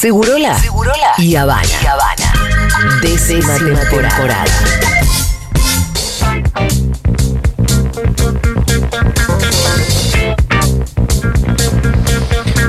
Segurola, 0.00 0.58
Segurola 0.58 1.12
y 1.18 1.36
Habana. 1.36 1.68
Y 1.82 1.84
Habana. 1.84 2.32
Décima, 3.02 3.54
temporada. 3.58 4.44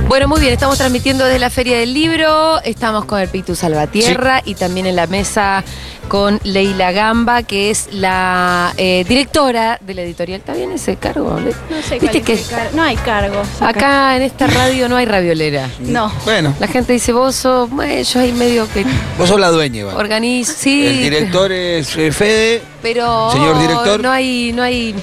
Bueno, 0.10 0.28
muy 0.28 0.42
bien, 0.42 0.52
estamos 0.52 0.78
transmitiendo 0.78 1.24
desde 1.24 1.40
la 1.40 1.50
Feria 1.50 1.80
del 1.80 1.94
Libro, 1.94 2.62
estamos 2.64 3.06
con 3.06 3.22
el 3.22 3.30
Pitu 3.30 3.56
Salvatierra 3.56 4.42
y 4.44 4.56
también 4.56 4.86
en 4.86 4.98
la 4.98 5.08
mesa 5.08 5.64
con 6.12 6.42
Leila 6.44 6.92
Gamba, 6.92 7.42
que 7.44 7.70
es 7.72 7.88
la 7.94 8.74
eh, 8.76 9.06
directora 9.08 9.78
de 9.80 9.94
la 9.94 10.02
editorial. 10.02 10.42
¿Está 10.42 10.54
bien 10.54 10.70
ese 10.74 10.98
cargo? 10.98 11.40
No 11.40 11.82
sé 11.82 12.00
¿Viste 12.00 12.22
que 12.22 12.34
es 12.34 12.50
el 12.52 12.58
car- 12.58 12.70
No 12.74 12.84
hay 12.84 12.98
cargos. 12.98 13.48
acá 13.62 14.18
en 14.18 14.24
esta 14.24 14.46
radio 14.48 14.90
no 14.90 14.98
hay 14.98 15.06
raviolera? 15.06 15.70
No. 15.80 16.12
Bueno, 16.26 16.54
La 16.60 16.68
gente 16.68 16.92
dice, 16.92 17.14
vos 17.14 17.34
sos, 17.38 17.70
bueno, 17.70 18.02
yo 18.02 18.20
ahí 18.20 18.34
medio 18.34 18.68
que 18.74 18.86
vos 19.18 19.30
sos 19.30 19.40
la 19.40 19.52
dueña, 19.52 19.80
Iván. 19.80 19.96
organizo, 19.96 20.52
sí. 20.58 20.86
El 20.86 20.98
director 20.98 21.50
es 21.50 21.96
eh, 21.96 22.12
Fede. 22.12 22.62
Pero 22.82 23.32
Señor 23.32 23.58
director. 23.62 24.02
no 24.02 24.12
hay, 24.12 24.52
no 24.54 24.64
hay, 24.64 24.94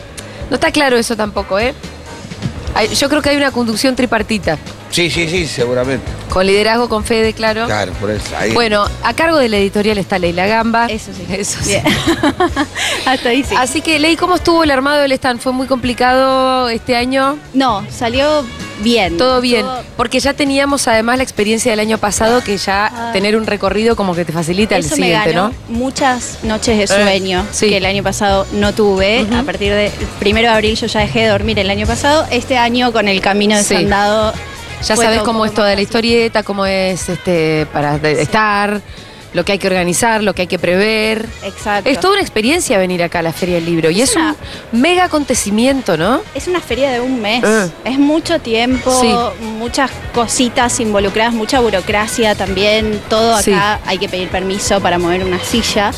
no 0.51 0.57
está 0.57 0.71
claro 0.73 0.99
eso 0.99 1.17
tampoco, 1.17 1.59
¿eh? 1.59 1.73
Yo 2.95 3.09
creo 3.09 3.23
que 3.23 3.31
hay 3.31 3.37
una 3.39 3.51
conducción 3.51 3.97
tripartita, 3.97 4.59
Sí, 4.91 5.11
sí, 5.11 5.29
sí, 5.29 5.47
seguramente. 5.47 6.05
con 6.31 6.47
liderazgo, 6.47 6.89
con 6.89 7.05
Fede, 7.05 7.33
claro. 7.33 7.67
Claro, 7.67 7.93
por 7.95 8.11
eso. 8.11 8.37
Ahí. 8.37 8.53
Bueno, 8.53 8.85
a 9.03 9.15
cargo 9.15 9.37
de 9.39 9.49
la 9.49 9.57
editorial 9.59 9.99
está 9.99 10.19
Leila 10.19 10.47
Gamba. 10.47 10.87
Eso 10.87 11.11
sí. 11.15 11.25
Eso 11.35 11.59
sí. 11.63 11.71
Bien. 11.71 11.85
Hasta 13.07 13.29
ahí 13.31 13.45
sí. 13.45 13.55
Así 13.57 13.81
que, 13.81 13.99
Ley, 13.99 14.17
¿cómo 14.17 14.37
estuvo 14.37 14.65
el 14.65 14.71
armado 14.71 15.01
del 15.03 15.13
stand? 15.13 15.41
¿Fue 15.41 15.53
muy 15.53 15.67
complicado 15.67 16.69
este 16.69 16.97
año? 16.97 17.39
No, 17.55 17.85
salió 17.91 18.45
bien. 18.81 19.17
Todo 19.17 19.41
bien. 19.41 19.63
Todo- 19.63 19.83
Porque 19.97 20.21
ya 20.21 20.35
teníamos 20.35 20.87
además 20.89 21.17
la 21.19 21.23
experiencia 21.23 21.71
del 21.73 21.81
año 21.81 21.99
pasado 21.99 22.43
que 22.43 22.57
ya 22.57 22.87
Ah. 22.95 23.11
tener 23.13 23.37
un 23.37 23.47
recorrido 23.47 23.97
como 23.97 24.15
que 24.15 24.25
te 24.25 24.33
facilita 24.33 24.77
el 24.77 24.85
siguiente, 24.85 25.07
me 25.29 25.33
ganó 25.33 25.49
¿no? 25.49 25.55
muchas 25.69 26.39
noches 26.45 26.79
de 26.79 26.87
sueño 26.87 27.45
sí. 27.51 27.69
que 27.69 27.77
el 27.79 27.87
año 27.87 28.03
pasado 28.03 28.47
no 28.53 28.73
tuve. 28.75 29.27
A 29.37 29.43
partir 29.43 29.73
del 29.75 29.91
primero 30.19 30.49
de 30.49 30.55
abril 30.55 30.77
yo 30.77 30.87
ya 30.87 31.01
dejé 31.01 31.21
de 31.23 31.27
dormir 31.29 31.59
el 31.59 31.71
año 31.71 31.87
pasado. 31.87 32.27
Este 32.31 32.57
año 32.57 32.93
con 32.93 33.09
el 33.09 33.21
camino 33.21 33.57
Sí. 33.63 33.75
Ya 34.83 34.97
sabes 34.97 35.23
cómo 35.23 35.45
es 35.45 35.55
toda 35.55 35.75
la 35.75 35.81
historieta, 35.81 36.43
cómo 36.43 36.65
es 36.67 37.09
este 37.09 37.67
para 37.73 37.97
estar, 37.97 38.81
lo 39.35 39.45
que 39.45 39.53
hay 39.53 39.59
que 39.59 39.67
organizar, 39.67 40.23
lo 40.23 40.35
que 40.35 40.43
hay 40.43 40.49
que 40.49 40.59
prever. 40.59 41.27
Exacto. 41.45 41.89
Es 41.91 42.01
toda 42.01 42.15
una 42.15 42.23
experiencia 42.23 42.79
venir 42.79 43.03
acá 43.03 43.19
a 43.19 43.23
la 43.23 43.33
Feria 43.33 43.57
del 43.57 43.67
Libro. 43.67 43.91
Y 43.91 44.01
Es 44.01 44.11
es 44.11 44.17
una- 44.17 44.35
un 44.73 44.81
mega 44.81 45.05
acontecimiento, 45.05 45.97
¿no? 45.97 46.23
Es 46.35 46.47
una 46.49 46.61
feria 46.61 46.91
de 46.91 47.01
un 47.01 47.21
mes. 47.21 47.45
Eh. 47.45 47.71
Es 47.85 47.99
mucho 47.99 48.39
tiempo, 48.41 48.91
Sí. 49.01 49.15
muchas 49.59 49.91
cositas 50.15 50.81
involucradas, 50.81 51.35
mucha 51.35 51.61
burocracia 51.61 52.35
también. 52.35 53.01
Todo 53.09 53.33
acá 53.35 53.43
Sí. 53.43 53.53
hay 53.87 53.99
que 53.99 54.09
pedir 54.09 54.29
permiso 54.29 54.81
para 54.81 54.99
mover 54.99 55.25
una 55.25 55.39
silla. 55.41 55.91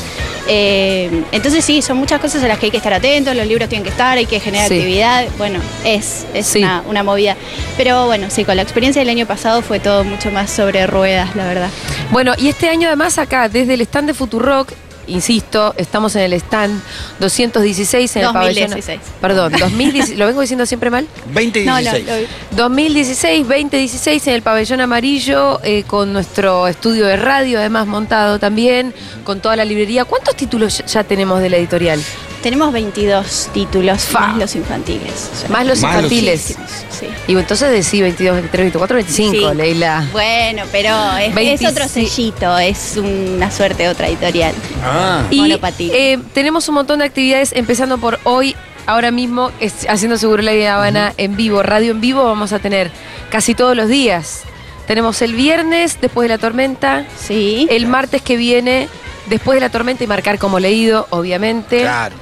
Eh, 0.47 1.23
entonces 1.31 1.63
sí, 1.63 1.81
son 1.81 1.97
muchas 1.97 2.19
cosas 2.19 2.43
a 2.43 2.47
las 2.47 2.57
que 2.59 2.65
hay 2.65 2.71
que 2.71 2.77
estar 2.77 2.93
atentos, 2.93 3.35
los 3.35 3.45
libros 3.47 3.69
tienen 3.69 3.83
que 3.83 3.89
estar, 3.91 4.17
hay 4.17 4.25
que 4.25 4.39
generar 4.39 4.67
Sí. 4.67 4.75
actividad. 4.75 5.25
Bueno, 5.37 5.59
es, 5.85 6.25
es 6.33 6.55
una, 6.55 6.83
una 6.87 7.03
movida. 7.03 7.37
Pero 7.77 8.07
bueno, 8.07 8.27
sí, 8.29 8.43
con 8.43 8.55
la 8.55 8.61
experiencia 8.63 9.01
del 9.01 9.09
año 9.09 9.25
pasado 9.25 9.61
fue 9.61 9.79
todo 9.79 10.03
mucho 10.03 10.31
más 10.31 10.49
sobre 10.51 10.87
ruedas, 10.87 11.35
la 11.35 11.45
verdad. 11.45 11.69
Bueno, 12.11 12.33
y 12.37 12.49
este 12.49 12.69
año 12.69 12.87
además 12.87 13.17
acá, 13.21 13.49
desde 13.49 13.73
el 13.75 13.81
stand 13.81 14.07
de 14.09 14.13
Futurock, 14.13 14.71
insisto, 15.07 15.73
estamos 15.77 16.15
en 16.15 16.21
el 16.23 16.33
stand 16.33 16.79
216 17.19 18.15
en 18.17 18.21
el 18.25 18.31
pabellón. 18.33 18.69
2016. 18.71 18.99
Perdón, 19.19 19.53
2016, 19.59 20.17
¿lo 20.19 20.25
vengo 20.27 20.41
diciendo 20.41 20.65
siempre 20.65 20.89
mal? 20.89 21.07
20 21.33 21.61
y 21.61 21.65
No, 21.65 21.73
no, 21.73 21.79
16. 21.79 22.05
lo- 22.51 22.57
2016, 22.57 23.47
2016 23.47 24.27
en 24.27 24.33
el 24.35 24.41
pabellón 24.41 24.81
amarillo, 24.81 25.59
eh, 25.63 25.83
con 25.87 26.13
nuestro 26.13 26.67
estudio 26.67 27.05
de 27.07 27.15
radio 27.17 27.59
además 27.59 27.87
montado 27.87 28.39
también, 28.39 28.93
con 29.23 29.39
toda 29.41 29.55
la 29.55 29.65
librería. 29.65 30.05
¿Cuántos 30.05 30.35
títulos 30.35 30.83
ya 30.85 31.03
tenemos 31.03 31.41
de 31.41 31.49
la 31.49 31.57
editorial? 31.57 31.99
Tenemos 32.41 32.71
22 32.73 33.49
títulos, 33.53 34.03
Fa. 34.03 34.19
más 34.27 34.37
los 34.37 34.55
infantiles. 34.55 35.29
O 35.33 35.37
sea, 35.39 35.49
Más 35.49 35.65
los 35.65 35.79
Más 35.81 35.95
infantiles. 35.95 36.55
sí. 36.89 37.07
Y 37.27 37.33
entonces 37.35 37.69
decí 37.71 38.01
22, 38.01 38.33
23, 38.35 38.61
24, 38.65 38.95
25, 38.95 39.49
Sí. 39.51 39.55
Leila. 39.55 40.07
Bueno, 40.11 40.63
pero 40.71 40.89
es, 41.17 41.29
es 41.29 41.35
26. 41.35 41.71
otro 41.71 41.87
sellito, 41.87 42.57
es 42.59 42.97
una 42.97 43.49
suerte 43.51 43.83
de 43.83 43.89
otra 43.89 44.07
editorial. 44.07 44.53
Ah. 44.83 45.23
Y 45.29 45.57
eh, 45.79 46.19
tenemos 46.33 46.67
un 46.69 46.75
montón 46.75 46.99
de 46.99 47.05
actividades, 47.05 47.51
empezando 47.53 47.97
por 47.97 48.19
hoy, 48.23 48.55
ahora 48.85 49.11
mismo, 49.11 49.51
es- 49.59 49.87
haciendo 49.89 50.17
Seguro 50.17 50.41
La 50.41 50.51
Vida 50.53 50.75
Habana 50.75 51.13
en 51.17 51.35
vivo, 51.37 51.63
radio 51.63 51.91
en 51.91 52.01
vivo, 52.01 52.23
vamos 52.23 52.53
a 52.53 52.59
tener 52.59 52.91
casi 53.29 53.53
todos 53.55 53.75
los 53.75 53.87
días. 53.87 54.41
Tenemos 54.87 55.21
el 55.21 55.35
viernes, 55.35 55.99
después 56.01 56.27
de 56.27 56.35
la 56.35 56.37
tormenta, 56.37 57.05
Sí. 57.17 57.67
el 57.69 57.85
martes 57.87 58.21
que 58.21 58.35
viene, 58.35 58.89
después 59.27 59.55
de 59.55 59.61
la 59.61 59.69
tormenta 59.69 60.03
y 60.03 60.07
marcar 60.07 60.37
como 60.37 60.59
leído, 60.59 61.07
obviamente. 61.11 61.81
Claro. 61.81 62.15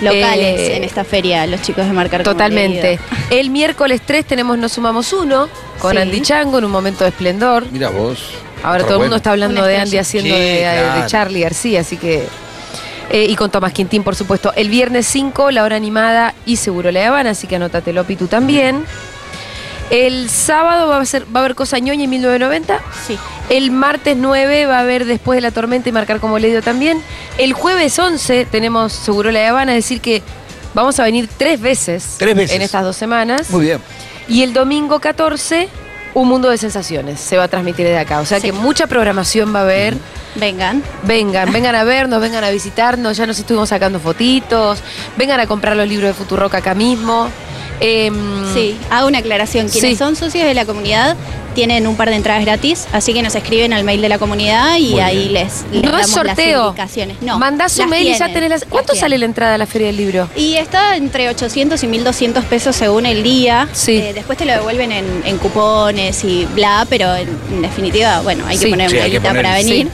Locales 0.00 0.60
eh, 0.60 0.76
en 0.76 0.84
esta 0.84 1.04
feria, 1.04 1.46
los 1.46 1.62
chicos 1.62 1.86
de 1.86 1.92
Marcar 1.92 2.22
Totalmente. 2.22 2.98
El 3.30 3.50
miércoles 3.50 4.00
3 4.04 4.24
tenemos 4.24 4.58
Nos 4.58 4.72
Sumamos 4.72 5.12
Uno 5.12 5.48
con 5.78 5.92
Sí. 5.92 5.98
Andy 5.98 6.20
Chango 6.22 6.58
en 6.58 6.64
un 6.64 6.70
momento 6.70 7.04
de 7.04 7.10
esplendor. 7.10 7.66
Mira 7.70 7.88
vos. 7.90 8.30
Ahora 8.62 8.84
todo 8.84 8.94
el 8.94 9.00
mundo 9.00 9.16
está 9.16 9.30
hablando 9.32 9.60
Una 9.60 9.68
de 9.68 9.76
Andy 9.78 9.98
haciendo 9.98 10.34
Sí, 10.34 10.40
de. 10.40 11.02
Charlie 11.06 11.40
García, 11.40 11.80
así 11.80 11.96
que. 11.96 12.26
eh, 13.10 13.24
y 13.28 13.36
con 13.36 13.50
Tomás 13.50 13.72
Quintín, 13.72 14.02
por 14.02 14.16
supuesto. 14.16 14.52
El 14.56 14.68
viernes 14.70 15.06
5, 15.06 15.50
la 15.50 15.62
hora 15.62 15.76
animada 15.76 16.34
y 16.44 16.56
seguro 16.56 16.90
la 16.90 17.06
Habana, 17.06 17.30
así 17.30 17.46
que 17.46 17.56
anótatelo, 17.56 18.04
Pitu, 18.04 18.26
también. 18.26 18.84
El 19.90 20.28
sábado 20.30 20.88
va 20.88 20.98
a, 21.00 21.04
ser, 21.04 21.24
va 21.34 21.40
a 21.40 21.44
haber 21.44 21.54
Cosa 21.54 21.78
Ñoña 21.78 22.04
en 22.04 22.10
1990. 22.10 22.80
Sí. 23.06 23.16
El 23.48 23.70
martes 23.70 24.16
9 24.16 24.66
va 24.66 24.78
a 24.78 24.80
haber 24.80 25.04
Después 25.04 25.36
de 25.36 25.40
la 25.42 25.52
Tormenta 25.52 25.88
y 25.88 25.92
Marcar 25.92 26.18
como 26.20 26.38
leído 26.38 26.60
también. 26.62 27.00
El 27.38 27.52
jueves 27.52 27.96
11 27.98 28.46
tenemos 28.50 28.92
Seguro 28.92 29.30
la 29.30 29.48
Habana, 29.48 29.72
es 29.76 29.84
decir 29.84 30.00
que 30.00 30.22
vamos 30.74 30.98
a 30.98 31.04
venir 31.04 31.28
tres 31.36 31.60
veces, 31.60 32.16
Tres 32.18 32.34
veces. 32.34 32.56
en 32.56 32.62
estas 32.62 32.82
dos 32.82 32.96
semanas. 32.96 33.50
Muy 33.50 33.64
bien. 33.66 33.80
Y 34.28 34.42
el 34.42 34.52
domingo 34.52 34.98
14, 34.98 35.68
Un 36.14 36.28
Mundo 36.28 36.48
de 36.50 36.58
Sensaciones 36.58 37.20
se 37.20 37.36
va 37.36 37.44
a 37.44 37.48
transmitir 37.48 37.84
desde 37.86 37.98
acá. 38.00 38.20
O 38.20 38.26
sea 38.26 38.40
Sí. 38.40 38.46
que 38.48 38.52
mucha 38.52 38.86
programación 38.88 39.54
va 39.54 39.60
a 39.60 39.62
haber. 39.62 39.96
Vengan. 40.34 40.82
Vengan, 41.04 41.52
vengan 41.52 41.74
a 41.76 41.84
vernos, 41.84 42.20
vengan 42.20 42.42
a 42.42 42.50
visitarnos. 42.50 43.16
Ya 43.16 43.24
nos 43.26 43.38
estuvimos 43.38 43.68
sacando 43.68 44.00
fotitos. 44.00 44.80
Vengan 45.16 45.38
a 45.40 45.46
comprar 45.46 45.76
los 45.76 45.86
libros 45.88 46.08
de 46.08 46.14
Futurock 46.14 46.54
acá 46.56 46.74
mismo. 46.74 47.28
Em, 47.80 48.14
Sí, 48.54 48.76
hago 48.90 49.08
una 49.08 49.18
aclaración. 49.18 49.68
Quienes 49.68 49.90
Sí. 49.92 49.96
son 49.96 50.16
socios 50.16 50.44
de 50.46 50.54
la 50.54 50.64
comunidad 50.64 51.16
tienen 51.54 51.86
un 51.86 51.96
par 51.96 52.10
de 52.10 52.16
entradas 52.16 52.44
gratis, 52.44 52.86
así 52.92 53.12
que 53.14 53.22
nos 53.22 53.34
escriben 53.34 53.72
al 53.72 53.82
mail 53.84 54.00
de 54.02 54.08
la 54.10 54.18
comunidad 54.18 54.76
y 54.76 54.90
Muy 54.92 55.00
ahí 55.00 55.18
bien. 55.28 55.32
les, 55.34 55.64
les 55.72 55.82
No 55.84 55.90
damos 55.90 56.06
es 56.06 56.12
sorteo. 56.12 56.58
las 56.60 56.66
indicaciones. 56.68 57.16
No, 57.22 57.38
Mandás 57.38 57.78
un 57.78 57.88
mail 57.88 58.08
y 58.08 58.18
ya 58.18 58.32
tenés 58.32 58.50
las. 58.50 58.64
¿Cuánto 58.66 58.94
sale 58.94 59.16
la 59.18 59.24
entrada 59.24 59.54
a 59.54 59.58
la 59.58 59.66
Feria 59.66 59.86
del 59.88 59.96
Libro? 59.96 60.28
Y 60.36 60.54
está 60.56 60.96
entre 60.96 61.28
800 61.30 61.82
y 61.82 61.86
1200 61.86 62.44
pesos 62.44 62.76
según 62.76 63.06
el 63.06 63.22
día. 63.22 63.68
Sí. 63.72 63.96
Eh, 63.96 64.12
después 64.14 64.36
te 64.38 64.44
lo 64.44 64.52
devuelven 64.52 64.92
en, 64.92 65.22
en 65.24 65.38
cupones 65.38 66.24
y 66.24 66.46
bla, 66.54 66.86
pero 66.90 67.14
en, 67.14 67.28
en 67.50 67.62
definitiva, 67.62 68.20
bueno, 68.22 68.44
hay 68.46 68.56
Sí. 68.58 68.64
que 68.64 68.70
poner 68.70 68.90
Sí, 68.90 68.96
una 68.96 69.04
hay 69.04 69.10
que 69.10 69.16
guita 69.18 69.28
poner, 69.30 69.42
para 69.44 69.54
venir. 69.56 69.88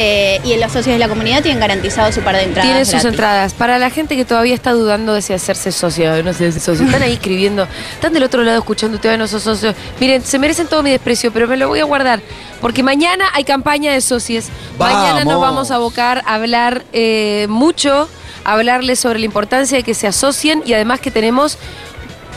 Eh, 0.00 0.40
y 0.44 0.56
los 0.56 0.70
socios 0.70 0.94
de 0.94 0.98
la 0.98 1.08
comunidad 1.08 1.42
tienen 1.42 1.58
garantizado 1.58 2.12
su 2.12 2.20
par 2.20 2.36
de 2.36 2.44
entradas. 2.44 2.70
Tiene 2.70 2.84
sus 2.84 2.92
gratis. 2.92 3.10
entradas. 3.10 3.54
Para 3.54 3.80
la 3.80 3.90
gente 3.90 4.14
que 4.14 4.24
todavía 4.24 4.54
está 4.54 4.70
dudando 4.70 5.12
de 5.12 5.22
si 5.22 5.32
hacerse 5.32 5.72
socio, 5.72 6.22
no 6.22 6.32
sé 6.32 6.52
si 6.52 6.60
socio, 6.60 6.86
están 6.86 7.02
ahí 7.02 7.14
escribiendo, 7.14 7.66
están 7.94 8.12
del 8.12 8.22
otro 8.22 8.44
lado 8.44 8.58
escuchando, 8.58 8.98
todavía 8.98 9.18
no 9.18 9.26
sos 9.26 9.42
socio. 9.42 9.74
Miren, 9.98 10.22
se 10.22 10.38
merecen 10.38 10.68
todo 10.68 10.84
mi 10.84 10.92
desprecio, 10.92 11.32
pero 11.32 11.48
me 11.48 11.56
lo 11.56 11.66
voy 11.66 11.80
a 11.80 11.84
guardar. 11.84 12.20
Porque 12.60 12.84
mañana 12.84 13.24
hay 13.34 13.42
campaña 13.42 13.92
de 13.92 14.00
socios. 14.00 14.46
Mañana 14.78 15.24
nos 15.24 15.34
Vamos. 15.34 15.40
vamos 15.40 15.70
a 15.72 15.74
abocar 15.74 16.22
a 16.26 16.34
hablar 16.34 16.84
eh, 16.92 17.46
mucho, 17.48 18.08
a 18.44 18.52
hablarles 18.52 19.00
sobre 19.00 19.18
la 19.18 19.24
importancia 19.24 19.78
de 19.78 19.82
que 19.82 19.94
se 19.94 20.06
asocien 20.06 20.62
y 20.64 20.74
además 20.74 21.00
que 21.00 21.10
tenemos 21.10 21.58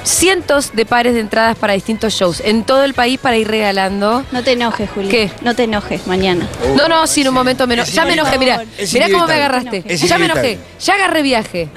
cientos 0.04 0.72
de 0.74 0.86
pares 0.86 1.14
de 1.14 1.20
entradas 1.20 1.58
para 1.58 1.74
distintos 1.74 2.14
shows 2.14 2.42
en 2.44 2.64
todo 2.64 2.84
el 2.84 2.94
país 2.94 3.20
para 3.20 3.38
ir 3.38 3.48
regalando. 3.48 4.24
No 4.32 4.44
te 4.44 4.54
enojes, 4.54 4.90
Juli. 4.90 5.10
¿Qué? 5.10 5.32
No 5.42 5.56
te 5.56 5.64
enojes 5.64 6.08
mañana. 6.08 6.48
No, 6.76 6.88
no, 6.88 7.06
sí, 7.08 7.22
en 7.22 7.30
un 7.30 7.34
momento 7.34 7.68
menos. 7.68 7.88
Es 7.90 7.96
Ya 7.96 8.06
me 8.06 8.14
enojé, 8.14 8.38
mira. 8.38 8.64
Es 8.78 8.94
Mirá 8.94 9.10
cómo 9.12 9.28
me 9.28 9.34
agarraste. 9.36 9.84
Ya 9.98 10.18
me 10.18 10.26
enojé. 10.26 10.60
Ya 10.80 10.94
agarré 10.96 11.22
viaje. 11.22 11.70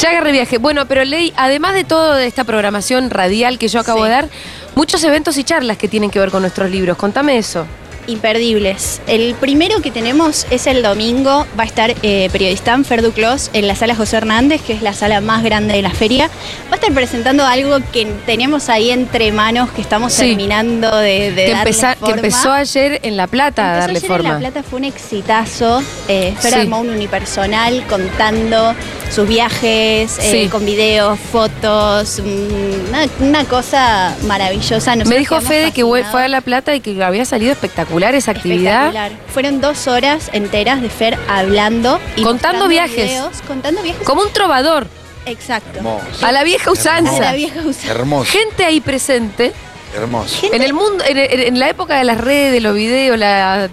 Ya 0.00 0.10
agarré 0.10 0.32
viaje. 0.32 0.58
Bueno, 0.58 0.86
pero 0.86 1.04
Ley, 1.04 1.32
además 1.36 1.74
de 1.74 1.84
toda 1.84 2.22
esta 2.24 2.44
programación 2.44 3.10
radial 3.10 3.58
que 3.58 3.68
yo 3.68 3.80
acabo 3.80 3.98
Sí. 4.00 4.04
de 4.04 4.10
dar, 4.10 4.28
muchos 4.74 5.02
eventos 5.04 5.36
y 5.36 5.44
charlas 5.44 5.76
que 5.76 5.88
tienen 5.88 6.10
que 6.10 6.18
ver 6.18 6.30
con 6.30 6.42
nuestros 6.42 6.70
libros. 6.70 6.96
Contame 6.96 7.36
eso. 7.38 7.66
Imperdibles. 8.06 9.00
El 9.06 9.34
primero 9.34 9.80
que 9.82 9.90
tenemos 9.90 10.46
es 10.50 10.66
el 10.66 10.82
domingo, 10.82 11.46
va 11.58 11.64
a 11.64 11.66
estar 11.66 11.94
eh, 12.02 12.28
periodistán 12.32 12.84
Fer 12.84 13.02
Duclos 13.02 13.50
en 13.52 13.66
la 13.66 13.74
sala 13.74 13.94
José 13.94 14.16
Hernández, 14.18 14.60
que 14.62 14.72
es 14.72 14.82
la 14.82 14.92
sala 14.92 15.20
más 15.20 15.42
grande 15.42 15.74
de 15.74 15.82
la 15.82 15.90
feria. 15.90 16.28
Va 16.68 16.72
a 16.72 16.74
estar 16.76 16.92
presentando 16.92 17.44
algo 17.46 17.78
que 17.92 18.06
tenemos 18.26 18.68
ahí 18.68 18.90
entre 18.90 19.32
manos, 19.32 19.70
que 19.70 19.80
estamos 19.82 20.12
Sí. 20.12 20.22
terminando 20.26 20.94
de, 20.96 21.32
de 21.32 21.44
que, 21.46 21.50
darle 21.52 21.70
empeza- 21.70 21.94
que 21.94 22.00
forma. 22.00 22.14
empezó 22.16 22.52
ayer 22.52 23.00
en 23.02 23.16
La 23.16 23.26
Plata 23.26 23.72
a 23.72 23.76
darle 23.78 23.98
ayer 23.98 24.08
forma. 24.08 24.28
En 24.36 24.42
La 24.42 24.50
Plata 24.50 24.62
fue 24.68 24.78
un 24.78 24.84
exitazo. 24.84 25.82
Eh, 26.08 26.34
Fer 26.40 26.52
Sí. 26.52 26.58
armó 26.60 26.80
un 26.80 26.90
unipersonal 26.90 27.84
contando 27.88 28.74
sus 29.10 29.28
viajes, 29.28 30.18
eh, 30.20 30.48
con 30.50 30.64
videos, 30.64 31.18
fotos, 31.30 32.20
una, 32.20 33.06
una 33.20 33.44
cosa 33.44 34.14
maravillosa. 34.26 34.96
Me 34.96 35.18
dijo 35.18 35.40
Fede 35.40 35.72
que 35.72 35.82
fue 36.10 36.24
a 36.24 36.28
La 36.28 36.40
Plata 36.40 36.74
y 36.74 36.80
que 36.80 37.02
había 37.02 37.24
salido 37.24 37.52
espectacular 37.52 37.91
esa 38.00 38.30
actividad. 38.32 38.86
Espectacular. 38.88 39.12
Fueron 39.32 39.60
dos 39.60 39.86
horas 39.86 40.30
enteras 40.32 40.80
de 40.82 40.88
Fer 40.90 41.18
hablando 41.28 42.00
y 42.16 42.22
Contando 42.22 42.68
viajes. 42.68 43.08
videos, 43.10 43.42
contando 43.46 43.82
viajes. 43.82 44.02
Como 44.06 44.22
un 44.22 44.32
trovador, 44.32 44.86
Exacto. 45.26 45.78
Hermoso. 45.78 46.26
a 46.26 46.32
la 46.32 46.42
vieja 46.44 46.70
A 46.70 46.72
usanza. 46.72 47.20
la 47.20 47.32
vieja. 47.34 47.60
Hermoso. 47.88 48.30
Gente 48.30 48.64
ahí 48.64 48.80
presente. 48.80 49.52
Hermoso. 49.94 50.40
Gente- 50.40 50.56
En 50.56 50.62
el 50.62 50.72
mundo, 50.72 51.04
en, 51.06 51.58
la 51.58 51.68
época 51.68 51.96
de 51.98 52.04
las 52.04 52.18
redes, 52.18 52.52
de 52.52 52.60
los 52.60 52.74
videos, 52.74 53.18
la 53.18 53.68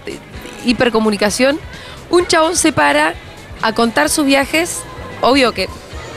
hipercomunicación, 0.66 1.60
un 2.10 2.28
chabón 2.28 2.56
se 2.56 2.72
para 2.72 3.14
a 3.62 3.74
contar 3.74 4.10
sus 4.10 4.26
viajes. 4.26 4.80
Obvio 5.22 5.52
que 5.54 5.68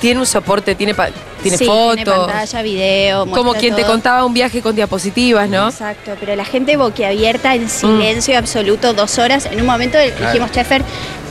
tiene 0.03 0.19
un 0.21 0.27
soporte, 0.27 0.75
tiene, 0.75 0.95
pa- 0.95 1.09
tiene 1.43 1.57
Sí, 1.57 1.65
fotos. 1.65 1.95
Tiene 1.95 2.11
pantalla, 2.11 2.63
video. 2.63 3.27
como 3.31 3.55
quien 3.55 3.75
te 3.77 3.85
contaba 3.85 4.25
un 4.27 4.35
viaje 4.35 4.61
con 4.61 4.75
diapositivas, 4.77 5.49
¿no? 5.49 5.69
Exacto, 5.69 6.17
pero 6.21 6.35
la 6.37 6.45
gente 6.45 6.77
boquiabierta 6.77 7.51
Mm. 7.51 7.61
en 7.63 7.69
silencio 7.71 8.37
absoluto, 8.37 8.93
dos 8.95 9.19
horas. 9.19 9.47
En 9.47 9.61
un 9.61 9.67
momento 9.67 9.97
dijimos, 9.99 10.51
Chefer, 10.51 10.83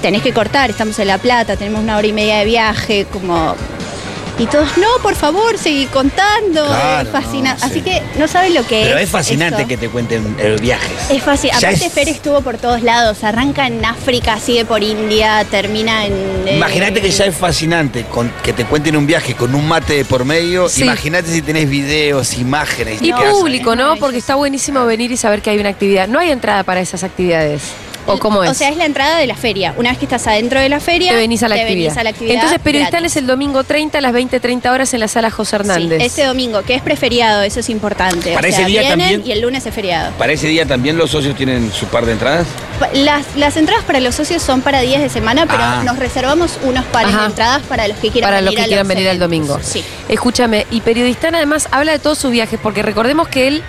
tenés 0.02 0.22
que 0.24 0.32
cortar, 0.34 0.70
estamos 0.70 0.98
en 1.00 1.08
La 1.08 1.18
Plata, 1.18 1.58
tenemos 1.58 1.82
una 1.84 1.98
hora 1.98 2.08
y 2.08 2.14
media 2.14 2.38
de 2.40 2.46
viaje, 2.46 3.06
como... 3.12 3.56
Y 4.42 4.48
todos, 4.48 4.76
no, 4.78 4.88
por 5.04 5.14
favor, 5.16 5.56
seguí 5.60 5.86
contando. 5.86 6.66
Claro, 6.66 7.08
es 7.08 7.14
fascinante. 7.14 7.62
no, 7.62 7.70
sí. 7.72 7.80
Así 7.80 7.82
que 7.82 8.02
no 8.18 8.28
saben 8.28 8.56
lo 8.56 8.66
que 8.66 8.82
Pero 8.86 8.98
es. 8.98 9.04
es 9.04 9.10
fascinante 9.12 9.60
eso. 9.62 9.68
que 9.68 9.78
te 9.78 9.88
cuenten 9.88 10.36
eh, 10.40 10.58
viajes. 10.60 11.12
Es 11.12 11.22
fácil. 11.22 11.52
Ya 11.52 11.58
Aparte, 11.70 11.86
es- 11.86 11.94
Fer 11.94 12.10
estuvo 12.10 12.42
por 12.42 12.58
todos 12.58 12.82
lados. 12.82 13.24
Arranca 13.24 13.68
en 13.68 13.86
África, 13.86 14.40
sigue 14.40 14.66
por 14.66 14.82
India, 14.82 15.46
termina 15.52 16.08
en. 16.08 16.14
eh, 16.48 16.56
Imagínate 16.58 17.02
que 17.02 17.12
ya 17.12 17.26
es 17.26 17.36
fascinante 17.36 18.04
con, 18.06 18.32
que 18.44 18.52
te 18.54 18.66
cuenten 18.66 18.98
un 18.98 19.06
viaje 19.06 19.36
con 19.36 19.54
un 19.54 19.68
mate 19.68 19.94
de 19.98 20.06
por 20.06 20.26
medio. 20.26 20.68
Sí. 20.70 20.82
Imagínate 20.84 21.30
si 21.32 21.44
tenés 21.44 21.70
videos, 21.70 22.34
imágenes. 22.40 23.00
Y 23.00 23.14
público, 23.14 23.76
¿no? 23.76 23.96
Porque 23.98 24.18
está 24.18 24.34
buenísimo 24.36 24.86
venir 24.88 25.12
y 25.12 25.18
saber 25.18 25.44
que 25.44 25.52
hay 25.52 25.60
una 25.60 25.70
actividad. 25.70 26.08
No 26.08 26.18
hay 26.18 26.32
entrada 26.32 26.64
para 26.64 26.82
esas 26.82 27.04
actividades. 27.04 27.62
¿O 28.08 28.18
cómo 28.18 28.44
es? 28.44 28.50
O 28.50 28.54
sea, 28.54 28.70
es 28.70 28.78
la 28.78 28.86
entrada 28.86 29.18
de 29.18 29.28
la 29.28 29.36
feria. 29.36 29.74
Una 29.78 29.90
vez 29.90 30.00
que 30.00 30.06
estás 30.06 30.26
adentro 30.28 30.60
de 30.60 30.70
la 30.70 30.80
feria, 30.80 31.12
te 31.12 31.18
venís 31.18 31.44
a 31.44 31.48
la 31.50 31.56
te 31.56 31.62
actividad. 31.62 31.90
venís 31.90 31.98
a 32.00 32.04
la 32.04 32.10
actividad 32.10 32.36
Entonces, 32.36 32.60
Periodistán 32.60 33.02
gratis. 33.02 33.12
es 33.12 33.18
el 33.22 33.28
domingo 33.28 33.64
30 33.64 33.98
a 33.98 34.02
las 34.02 34.14
20-30 34.14 34.72
horas 34.72 34.94
en 34.94 35.00
la 35.00 35.08
sala 35.08 35.30
José 35.32 35.58
Hernández. 35.58 36.00
Sí, 36.00 36.06
este 36.08 36.26
domingo, 36.26 36.62
que 36.64 36.76
es 36.76 36.82
preferiado, 36.82 37.44
eso 37.44 37.60
es 37.60 37.70
importante. 37.70 38.34
Para 38.34 38.48
o 38.48 38.52
sea, 38.52 38.62
ese 38.62 38.70
día 38.70 38.82
vienen 38.82 39.00
también- 39.00 39.24
y 39.26 39.32
el 39.32 39.42
lunes 39.42 39.66
es 39.66 39.74
feriado. 39.74 40.12
Para 40.18 40.34
ese 40.34 40.48
día 40.48 40.66
también 40.66 40.98
los 40.98 41.12
socios 41.12 41.36
tienen 41.36 41.72
su 41.72 41.86
par 41.88 42.06
de 42.06 42.14
entradas. 42.14 42.48
Las, 42.94 43.36
las 43.36 43.56
entradas 43.58 43.84
para 43.86 44.00
los 44.00 44.16
socios 44.16 44.42
son 44.42 44.62
para 44.62 44.82
días 44.82 45.02
de 45.02 45.10
semana, 45.10 45.46
pero 45.46 45.60
Ah. 45.62 45.84
nos 45.86 46.00
reservamos 46.00 46.58
unos 46.64 46.84
pares 46.86 47.12
Ajá. 47.14 47.22
de 47.22 47.28
entradas 47.28 47.62
para 47.70 47.88
los 47.88 47.98
que 47.98 48.10
quieran 48.10 48.28
para 48.30 48.38
venir 48.42 48.54
los 48.54 48.64
que 48.64 48.68
quieran 48.68 48.88
venir 48.88 49.08
al 49.10 49.16
eventos. 49.18 49.30
domingo. 49.30 49.60
Sí. 49.62 49.84
Escúchame, 50.10 50.66
y 50.72 50.82
Periodistán 50.82 51.36
además 51.36 51.68
habla 51.72 51.92
de 51.92 52.00
todos 52.00 52.18
sus 52.18 52.32
viajes, 52.32 52.60
porque 52.62 52.82
recordemos 52.82 53.28
que 53.28 53.48
él 53.48 53.64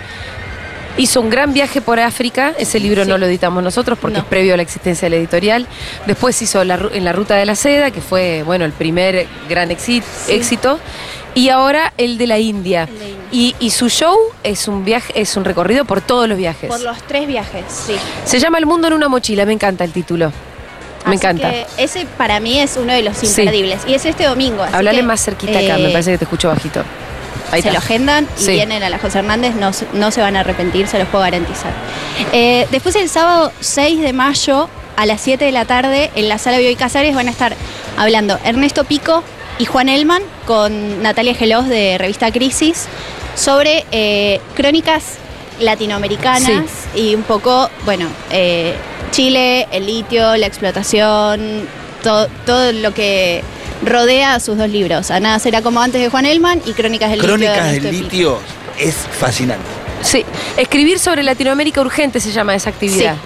hizo 0.97 1.21
un 1.21 1.29
gran 1.29 1.53
viaje 1.53 1.81
por 1.81 1.99
África, 1.99 2.53
ese 2.57 2.79
libro 2.79 3.03
Sí. 3.03 3.09
no 3.09 3.17
lo 3.17 3.25
editamos 3.25 3.63
nosotros 3.63 3.97
porque 3.99 4.17
No. 4.17 4.19
es 4.23 4.25
previo 4.27 4.53
a 4.53 4.57
la 4.57 4.63
existencia 4.63 5.05
de 5.07 5.09
la 5.11 5.15
editorial. 5.17 5.67
Después 6.05 6.41
hizo 6.41 6.63
la, 6.63 6.79
en 6.93 7.03
la 7.03 7.13
Ruta 7.13 7.35
de 7.35 7.45
la 7.45 7.55
Seda, 7.55 7.91
que 7.91 8.01
fue, 8.01 8.43
bueno, 8.43 8.65
el 8.65 8.71
primer 8.71 9.27
gran 9.49 9.69
Sí. 9.79 10.01
éxito. 10.27 10.79
Y 11.35 11.49
ahora 11.49 11.93
el 11.97 12.19
de 12.19 12.27
la 12.27 12.37
India. 12.37 12.83
El 12.83 12.99
de 12.99 13.05
India. 13.09 13.23
Y, 13.31 13.55
y 13.59 13.71
su 13.71 13.89
show 13.89 14.15
es 14.43 14.67
un 14.67 14.85
viaje, 14.85 15.19
es 15.19 15.35
un 15.35 15.45
recorrido 15.45 15.83
por 15.85 15.99
todos 16.01 16.29
los 16.29 16.37
viajes. 16.37 16.69
Por 16.69 16.81
los 16.81 17.01
tres 17.07 17.25
viajes, 17.27 17.63
sí. 17.67 17.95
Se 18.25 18.39
llama 18.39 18.59
El 18.59 18.67
mundo 18.67 18.87
en 18.87 18.93
una 18.93 19.09
mochila, 19.09 19.45
me 19.47 19.53
encanta 19.53 19.83
el 19.83 19.91
título. 19.91 20.31
Me 21.07 21.15
Así 21.15 21.25
encanta. 21.25 21.49
que 21.49 21.65
ese 21.77 22.05
para 22.17 22.39
mí 22.39 22.59
es 22.59 22.77
uno 22.77 22.93
de 22.93 23.01
los 23.01 23.17
Sí. 23.17 23.25
imperdibles. 23.25 23.81
Y 23.87 23.95
es 23.95 24.05
este 24.05 24.25
domingo. 24.25 24.63
así 24.63 24.75
Háblale 24.75 24.99
que, 24.99 25.03
más 25.03 25.25
cerquita 25.25 25.57
acá, 25.59 25.77
eh, 25.79 25.83
me 25.83 25.89
parece 25.89 26.11
que 26.11 26.17
te 26.19 26.23
escucho 26.25 26.47
bajito. 26.49 26.81
Ahí 27.53 27.61
se 27.61 27.69
está. 27.69 27.79
lo 27.79 27.85
agendan 27.85 28.27
y 28.37 28.41
Sí. 28.43 28.51
vienen 28.51 28.83
a 28.83 28.89
la 28.89 28.99
José 28.99 29.19
Hernández, 29.19 29.55
no, 29.55 29.73
se- 29.73 29.87
no 29.93 30.11
se 30.11 30.21
van 30.21 30.35
a 30.35 30.41
arrepentir, 30.41 30.87
se 30.87 30.99
los 30.99 31.07
puedo 31.07 31.23
garantizar. 31.23 31.71
Eh, 32.31 32.67
después 32.71 32.95
el 32.95 33.09
sábado 33.09 33.51
6 33.59 34.01
de 34.01 34.13
mayo 34.13 34.69
a 34.95 35.05
las 35.05 35.21
7 35.21 35.45
de 35.45 35.51
la 35.51 35.65
tarde 35.65 36.11
en 36.15 36.29
la 36.29 36.37
sala 36.37 36.57
Bioy 36.59 36.75
Casares 36.75 37.15
van 37.15 37.27
a 37.27 37.31
estar 37.31 37.55
hablando 37.97 38.37
Ernesto 38.43 38.83
Pico 38.83 39.23
y 39.59 39.65
Juan 39.65 39.89
Elman 39.89 40.21
con 40.45 41.01
Natalia 41.01 41.33
Gelos 41.35 41.67
de 41.67 41.97
Revista 41.97 42.31
Crisis 42.31 42.85
sobre 43.35 43.85
eh, 43.91 44.39
crónicas 44.55 45.17
latinoamericanas 45.59 46.65
y 46.95 47.15
un 47.15 47.23
poco, 47.23 47.69
bueno, 47.85 48.07
eh, 48.31 48.73
Chile, 49.11 49.67
el 49.71 49.85
litio, 49.85 50.35
la 50.37 50.47
explotación, 50.47 51.67
todo, 52.03 52.27
todo 52.45 52.71
lo 52.71 52.93
que 52.93 53.43
rodea 53.85 54.35
a 54.35 54.39
sus 54.39 54.57
dos 54.57 54.69
libros. 54.69 55.11
A 55.11 55.19
nada 55.19 55.39
será 55.39 55.61
como 55.61 55.81
antes 55.81 56.01
de 56.01 56.09
Juan 56.09 56.25
Elman 56.25 56.61
y 56.65 56.73
Crónicas 56.73 57.09
del 57.11 57.19
Crónicas 57.21 57.71
litio. 57.71 57.81
de 57.83 57.91
del 57.91 58.01
litio 58.03 58.39
es 58.79 58.95
fascinante. 59.19 59.65
Sí, 60.01 60.25
escribir 60.57 60.99
sobre 60.99 61.23
Latinoamérica 61.23 61.81
urgente 61.81 62.19
se 62.19 62.31
llama 62.31 62.55
esa 62.55 62.69
actividad. 62.69 63.13
Sí. 63.15 63.19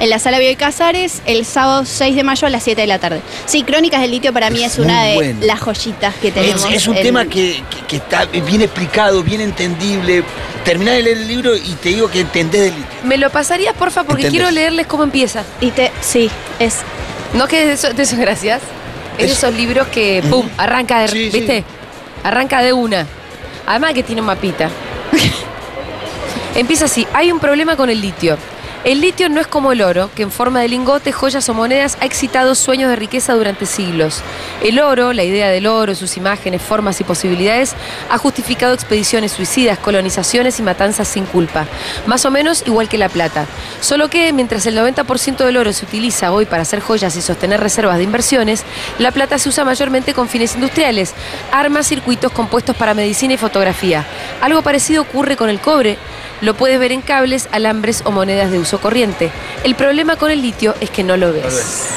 En 0.00 0.10
la 0.10 0.20
sala 0.20 0.38
Bioy 0.38 0.54
Casares, 0.54 1.22
el 1.26 1.44
sábado 1.44 1.84
6 1.84 2.14
de 2.14 2.22
mayo 2.22 2.46
a 2.46 2.50
las 2.50 2.62
7 2.62 2.80
de 2.82 2.86
la 2.86 3.00
tarde. 3.00 3.20
Sí, 3.46 3.64
Crónicas 3.64 4.00
del 4.00 4.12
Litio 4.12 4.32
para 4.32 4.48
mí 4.48 4.62
Es 4.62 4.74
es 4.74 4.78
una 4.78 5.02
de 5.02 5.14
bueno. 5.14 5.40
las 5.44 5.58
joyitas 5.58 6.14
que 6.16 6.30
tenemos. 6.30 6.64
es 6.70 6.86
un 6.86 6.96
en- 6.96 7.02
tema 7.02 7.24
que, 7.24 7.64
que- 7.68 7.86
que 7.88 7.96
está 7.96 8.24
bien 8.26 8.62
explicado, 8.62 9.24
bien 9.24 9.40
entendible. 9.40 10.22
Terminás 10.64 10.94
de 10.96 11.02
leer 11.02 11.16
el 11.18 11.26
libro 11.26 11.56
y 11.56 11.72
te 11.82 11.88
digo 11.88 12.08
que 12.10 12.20
entendés 12.20 12.60
del 12.60 12.74
litio. 12.76 12.88
¿Me 13.04 13.16
lo 13.16 13.30
pasarías, 13.30 13.74
porfa? 13.74 14.04
Porque 14.04 14.22
¿Entendés? 14.26 14.40
quiero 14.40 14.50
leerles 14.54 14.86
cómo 14.86 15.02
empieza. 15.02 15.42
Y 15.60 15.70
te, 15.72 15.90
sí, 16.00 16.30
es 16.60 16.76
No 17.34 17.48
que 17.48 17.66
de 17.66 17.72
eso, 17.72 17.92
de 17.92 18.02
eso 18.02 18.16
gracias. 18.16 18.60
Es 19.18 19.26
de 19.26 19.32
esos 19.32 19.54
libros 19.54 19.88
que, 19.88 20.22
¡pum!, 20.28 20.48
arranca 20.56 21.00
de, 21.00 21.08
Sí, 21.08 21.30
sí. 21.30 21.38
¿viste? 21.38 21.64
Arranca 22.24 22.62
de 22.62 22.72
una. 22.72 23.06
Además 23.66 23.92
que 23.92 24.02
tiene 24.02 24.20
un 24.20 24.26
mapita. 24.26 24.70
Empieza 26.54 26.86
así, 26.86 27.06
hay 27.12 27.30
un 27.30 27.38
problema 27.38 27.76
con 27.76 27.90
el 27.90 28.00
litio. 28.00 28.36
El 28.84 29.00
litio 29.00 29.28
no 29.28 29.40
es 29.40 29.48
como 29.48 29.72
el 29.72 29.82
oro, 29.82 30.08
que 30.14 30.22
en 30.22 30.30
forma 30.30 30.60
de 30.60 30.68
lingotes, 30.68 31.12
joyas 31.12 31.48
o 31.48 31.54
monedas 31.54 31.98
ha 32.00 32.06
excitado 32.06 32.54
sueños 32.54 32.88
de 32.88 32.96
riqueza 32.96 33.34
durante 33.34 33.66
siglos. 33.66 34.22
El 34.62 34.78
oro, 34.78 35.12
la 35.12 35.24
idea 35.24 35.48
del 35.48 35.66
oro, 35.66 35.96
sus 35.96 36.16
imágenes, 36.16 36.62
formas 36.62 37.00
y 37.00 37.04
posibilidades, 37.04 37.74
ha 38.08 38.18
justificado 38.18 38.74
expediciones 38.74 39.32
suicidas, 39.32 39.80
colonizaciones 39.80 40.60
y 40.60 40.62
matanzas 40.62 41.08
sin 41.08 41.26
culpa. 41.26 41.66
Más 42.06 42.24
o 42.24 42.30
menos 42.30 42.62
igual 42.66 42.88
que 42.88 42.98
la 42.98 43.08
plata. 43.08 43.46
Solo 43.80 44.08
que 44.08 44.32
mientras 44.32 44.64
el 44.66 44.78
90% 44.78 45.38
del 45.38 45.56
oro 45.56 45.72
se 45.72 45.84
utiliza 45.84 46.32
hoy 46.32 46.46
para 46.46 46.62
hacer 46.62 46.80
joyas 46.80 47.16
y 47.16 47.20
sostener 47.20 47.60
reservas 47.60 47.98
de 47.98 48.04
inversiones, 48.04 48.62
la 49.00 49.10
plata 49.10 49.38
se 49.38 49.48
usa 49.48 49.64
mayormente 49.64 50.14
con 50.14 50.28
fines 50.28 50.54
industriales, 50.54 51.14
armas, 51.50 51.88
circuitos 51.88 52.30
compuestos 52.30 52.76
para 52.76 52.94
medicina 52.94 53.34
y 53.34 53.38
fotografía. 53.38 54.06
Algo 54.40 54.62
parecido 54.62 55.02
ocurre 55.02 55.36
con 55.36 55.50
el 55.50 55.60
cobre. 55.60 55.98
Lo 56.40 56.54
puedes 56.54 56.78
ver 56.78 56.92
en 56.92 57.00
cables, 57.02 57.48
alambres 57.52 58.02
o 58.04 58.10
monedas 58.10 58.50
de 58.50 58.58
uso 58.58 58.80
corriente. 58.80 59.30
El 59.64 59.74
problema 59.74 60.16
con 60.16 60.30
el 60.30 60.40
litio 60.40 60.74
es 60.80 60.90
que 60.90 61.02
no 61.02 61.16
lo 61.16 61.32
ves. 61.32 61.88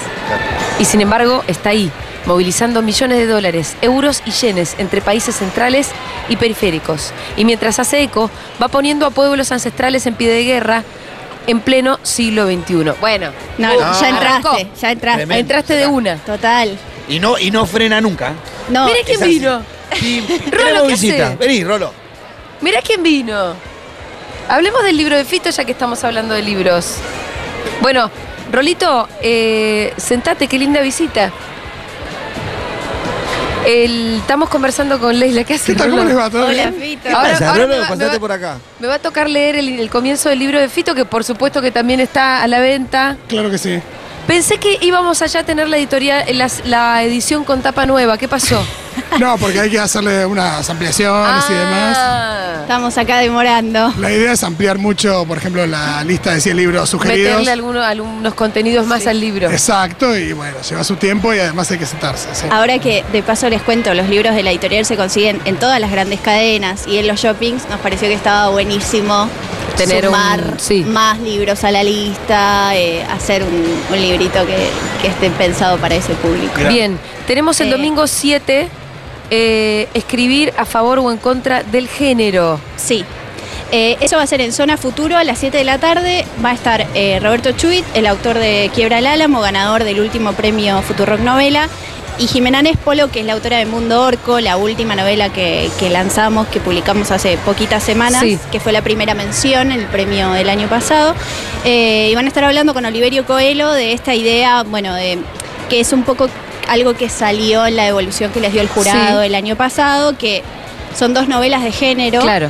Y 0.80 0.86
sin 0.86 1.02
embargo, 1.02 1.44
está 1.48 1.70
ahí, 1.70 1.92
movilizando 2.26 2.82
millones 2.82 3.20
de 3.20 3.28
dólares, 3.28 3.76
euros 3.82 4.24
y 4.26 4.32
yenes 4.32 4.76
entre 4.80 5.02
países 5.02 5.36
centrales 5.36 5.90
y 6.30 6.38
periféricos. 6.38 7.12
Y 7.38 7.46
mientras 7.46 7.78
hace 7.80 8.02
eco, 8.02 8.32
va 8.62 8.68
poniendo 8.68 9.06
a 9.06 9.12
pueblos 9.12 9.52
ancestrales 9.52 10.06
en 10.08 10.16
pie 10.16 10.30
de 10.30 10.44
guerra 10.44 10.84
en 11.48 11.60
pleno 11.60 12.00
siglo 12.04 12.46
XXI. 12.48 12.94
Bueno, 13.00 13.32
No, 13.58 13.74
uh, 13.76 13.80
ya 13.80 14.10
entraste, 14.10 14.26
arrancó. 14.48 14.58
ya 14.80 14.92
entraste. 14.92 15.18
Tremendo. 15.20 15.40
Entraste 15.42 15.74
de 15.76 15.88
una. 15.88 16.16
Total. 16.18 16.78
Y 17.10 17.20
no, 17.20 17.38
y 17.38 17.52
no 17.52 17.66
frena 17.66 18.00
nunca. 18.02 18.34
No, 18.70 18.86
Mire 18.86 19.00
quién 19.06 19.20
vino. 19.22 19.62
Y 20.02 20.22
Rolo, 20.22 20.40
tenemos 20.52 20.82
¿qué 20.84 20.88
visita. 20.94 21.28
hace? 21.28 21.36
Vení, 21.36 21.64
Rolo. 21.64 21.94
Mirá 22.62 22.80
quién 22.82 23.04
vino. 23.04 23.56
Hablemos 24.50 24.84
del 24.84 24.98
libro 24.98 25.16
de 25.16 25.26
Fito 25.26 25.50
ya 25.50 25.64
que 25.64 25.72
estamos 25.72 26.04
hablando 26.04 26.34
de 26.34 26.42
libros. 26.42 26.96
Bueno, 27.82 28.12
Rolito, 28.52 29.08
eh, 29.22 29.94
sentate, 29.98 30.48
qué 30.48 30.60
linda 30.60 30.82
visita. 30.82 31.32
El- 33.66 34.18
estamos 34.18 34.50
conversando 34.50 35.00
con 35.00 35.18
Leila. 35.18 35.44
¿Qué 35.44 35.54
hace 35.54 35.74
¿Qué 35.74 35.78
tal? 35.80 35.92
¿Cómo 35.92 36.04
les 36.04 36.18
va? 36.18 36.30
¿Todo 36.30 36.46
Hola, 36.48 36.52
bien? 36.72 36.76
Fito. 36.80 37.16
Ahora- 37.16 37.32
Pasa, 37.32 37.50
ahora 37.52 37.64
Rolo, 37.64 37.76
me 37.76 37.80
va- 37.90 37.96
me 37.96 38.06
va- 38.06 38.20
por 38.20 38.32
acá. 38.32 38.58
Me 38.80 38.88
va 38.88 38.96
a 38.96 39.00
tocar 39.00 39.30
leer 39.30 39.56
el, 39.56 39.80
el 39.80 39.90
comienzo 39.90 40.30
del 40.30 40.40
libro 40.40 40.60
de 40.60 40.68
Fito, 40.68 40.96
que 40.96 41.06
por 41.06 41.24
supuesto 41.24 41.62
que 41.62 41.72
también 41.72 42.00
está 42.00 42.42
a 42.44 42.48
la 42.48 42.60
venta. 42.60 43.18
Claro 43.28 43.50
que 43.52 43.58
sí. 43.60 43.80
Pensé 44.28 44.58
que 44.58 44.78
íbamos 44.82 45.22
allá 45.22 45.42
a 45.42 45.44
tener 45.44 45.70
la 45.70 45.78
editorial, 45.78 46.26
la, 46.38 46.50
la 46.66 47.04
edición 47.04 47.44
con 47.44 47.62
tapa 47.62 47.86
nueva. 47.86 48.18
¿Qué 48.18 48.28
pasó? 48.28 48.62
No, 49.20 49.38
porque 49.38 49.60
hay 49.60 49.70
que 49.70 49.80
hacerle 49.80 50.26
unas 50.26 50.70
ampliaciones 50.70 51.44
y 51.50 51.54
demás. 51.54 51.98
Ah, 52.00 52.38
Estamos 52.62 52.98
acá 52.98 53.18
demorando. 53.20 53.94
La 53.98 54.12
idea 54.12 54.32
es 54.32 54.44
ampliar 54.44 54.78
mucho, 54.78 55.26
por 55.26 55.38
ejemplo, 55.38 55.66
la 55.68 56.04
lista 56.04 56.34
de 56.34 56.40
100 56.42 56.56
libros 56.58 56.90
sugeridos. 56.90 57.32
meterle 57.32 57.52
algunos, 57.52 57.84
algunos 57.86 58.34
contenidos 58.34 58.86
más 58.88 59.06
al 59.08 59.20
libro. 59.20 59.50
Exacto, 59.52 60.16
y 60.18 60.32
bueno, 60.34 60.58
lleva 60.68 60.84
su 60.84 60.96
tiempo 60.96 61.34
y 61.34 61.40
además 61.40 61.70
hay 61.72 61.78
que 61.80 61.86
sentarse. 61.86 62.30
sí. 62.34 62.46
Ahora 62.50 62.80
que 62.80 63.04
de 63.12 63.24
paso 63.24 63.50
les 63.50 63.62
cuento, 63.62 63.94
los 63.94 64.08
libros 64.08 64.34
de 64.36 64.44
la 64.44 64.52
editorial 64.52 64.86
se 64.86 64.96
consiguen 64.96 65.42
en 65.46 65.58
todas 65.58 65.80
las 65.82 65.92
grandes 65.92 66.22
cadenas 66.22 66.88
y 66.88 66.98
en 66.98 67.08
los 67.08 67.20
shoppings, 67.20 67.68
nos 67.70 67.80
pareció 67.82 68.08
que 68.08 68.14
estaba 68.14 68.50
buenísimo 68.50 69.28
Tener 69.76 70.06
un- 70.08 70.14
sumar 70.14 70.54
sí. 70.58 70.84
más 70.86 71.20
libros 71.20 71.64
a 71.64 71.72
la 71.72 71.84
lista, 71.84 72.76
eh, 72.76 73.04
hacer 73.10 73.44
un, 73.44 73.66
un 73.92 74.00
librito 74.02 74.46
que, 74.46 74.70
que 75.02 75.08
esté 75.08 75.30
pensado 75.32 75.78
para 75.78 75.96
ese 75.96 76.14
público. 76.16 76.54
Bien, 76.70 76.98
tenemos 77.28 77.60
el 77.62 77.68
Eh. 77.68 77.72
domingo 77.72 78.06
7, 78.08 78.70
eh, 79.32 79.88
escribir 79.96 80.54
a 80.58 80.66
favor 80.66 81.00
o 81.00 81.10
en 81.12 81.18
contra 81.18 81.64
del 81.64 81.88
género. 81.88 82.60
Sí. 82.78 83.04
Eh, 83.72 83.96
eso 84.02 84.18
va 84.18 84.24
a 84.24 84.28
ser 84.28 84.42
en 84.42 84.52
Zona 84.52 84.76
Futuro 84.78 85.16
a 85.18 85.24
las 85.24 85.40
7 85.40 85.58
de 85.58 85.64
la 85.64 85.78
tarde. 85.80 86.26
Va 86.44 86.50
a 86.50 86.54
estar 86.54 86.86
eh, 86.94 87.20
Roberto 87.22 87.54
Chuit, 87.54 87.86
el 87.96 88.06
autor 88.06 88.38
de 88.38 88.70
Quiebra 88.76 89.00
el 89.00 89.08
Álamo, 89.08 89.40
ganador 89.40 89.86
del 89.86 90.02
último 90.02 90.34
premio 90.34 90.82
Futurock 90.82 91.22
Novela. 91.22 91.70
Y 92.20 92.28
Jimena 92.28 92.62
Nespolo, 92.62 93.10
que 93.10 93.22
es 93.22 93.26
la 93.26 93.34
autora 93.34 93.58
de 93.58 93.66
Mundo 93.66 94.04
Orco, 94.04 94.42
la 94.42 94.58
última 94.58 94.96
novela 94.98 95.30
que, 95.30 95.70
que 95.80 95.90
lanzamos, 95.90 96.48
que 96.48 96.60
publicamos 96.60 97.10
hace 97.10 97.38
poquitas 97.38 97.82
semanas, 97.82 98.22
Sí. 98.22 98.38
que 98.52 98.60
fue 98.60 98.74
la 98.74 98.82
primera 98.84 99.14
mención, 99.16 99.72
el 99.72 99.86
premio 99.86 100.32
del 100.34 100.50
año 100.50 100.68
pasado. 100.68 101.16
Eh, 101.64 102.10
y 102.12 102.16
van 102.16 102.26
a 102.26 102.28
estar 102.28 102.44
hablando 102.44 102.74
con 102.74 102.84
Oliverio 102.86 103.26
Coelho 103.26 103.72
de 103.72 103.94
esta 103.94 104.14
idea, 104.14 104.64
bueno, 104.64 104.94
de 104.94 105.18
que 105.70 105.80
es 105.80 105.94
un 105.94 106.04
poco 106.04 106.28
algo 106.72 106.94
que 106.94 107.10
salió 107.10 107.66
en 107.66 107.76
la 107.76 107.88
evolución 107.88 108.32
que 108.32 108.40
les 108.40 108.54
dio 108.54 108.62
el 108.62 108.70
jurado 108.70 109.20
Sí. 109.22 109.26
el 109.28 109.36
año 109.36 109.56
pasado, 109.56 110.18
que 110.18 110.42
son 110.98 111.14
dos 111.14 111.28
novelas 111.28 111.64
de 111.64 111.72
género. 111.72 112.22
Claro. 112.22 112.50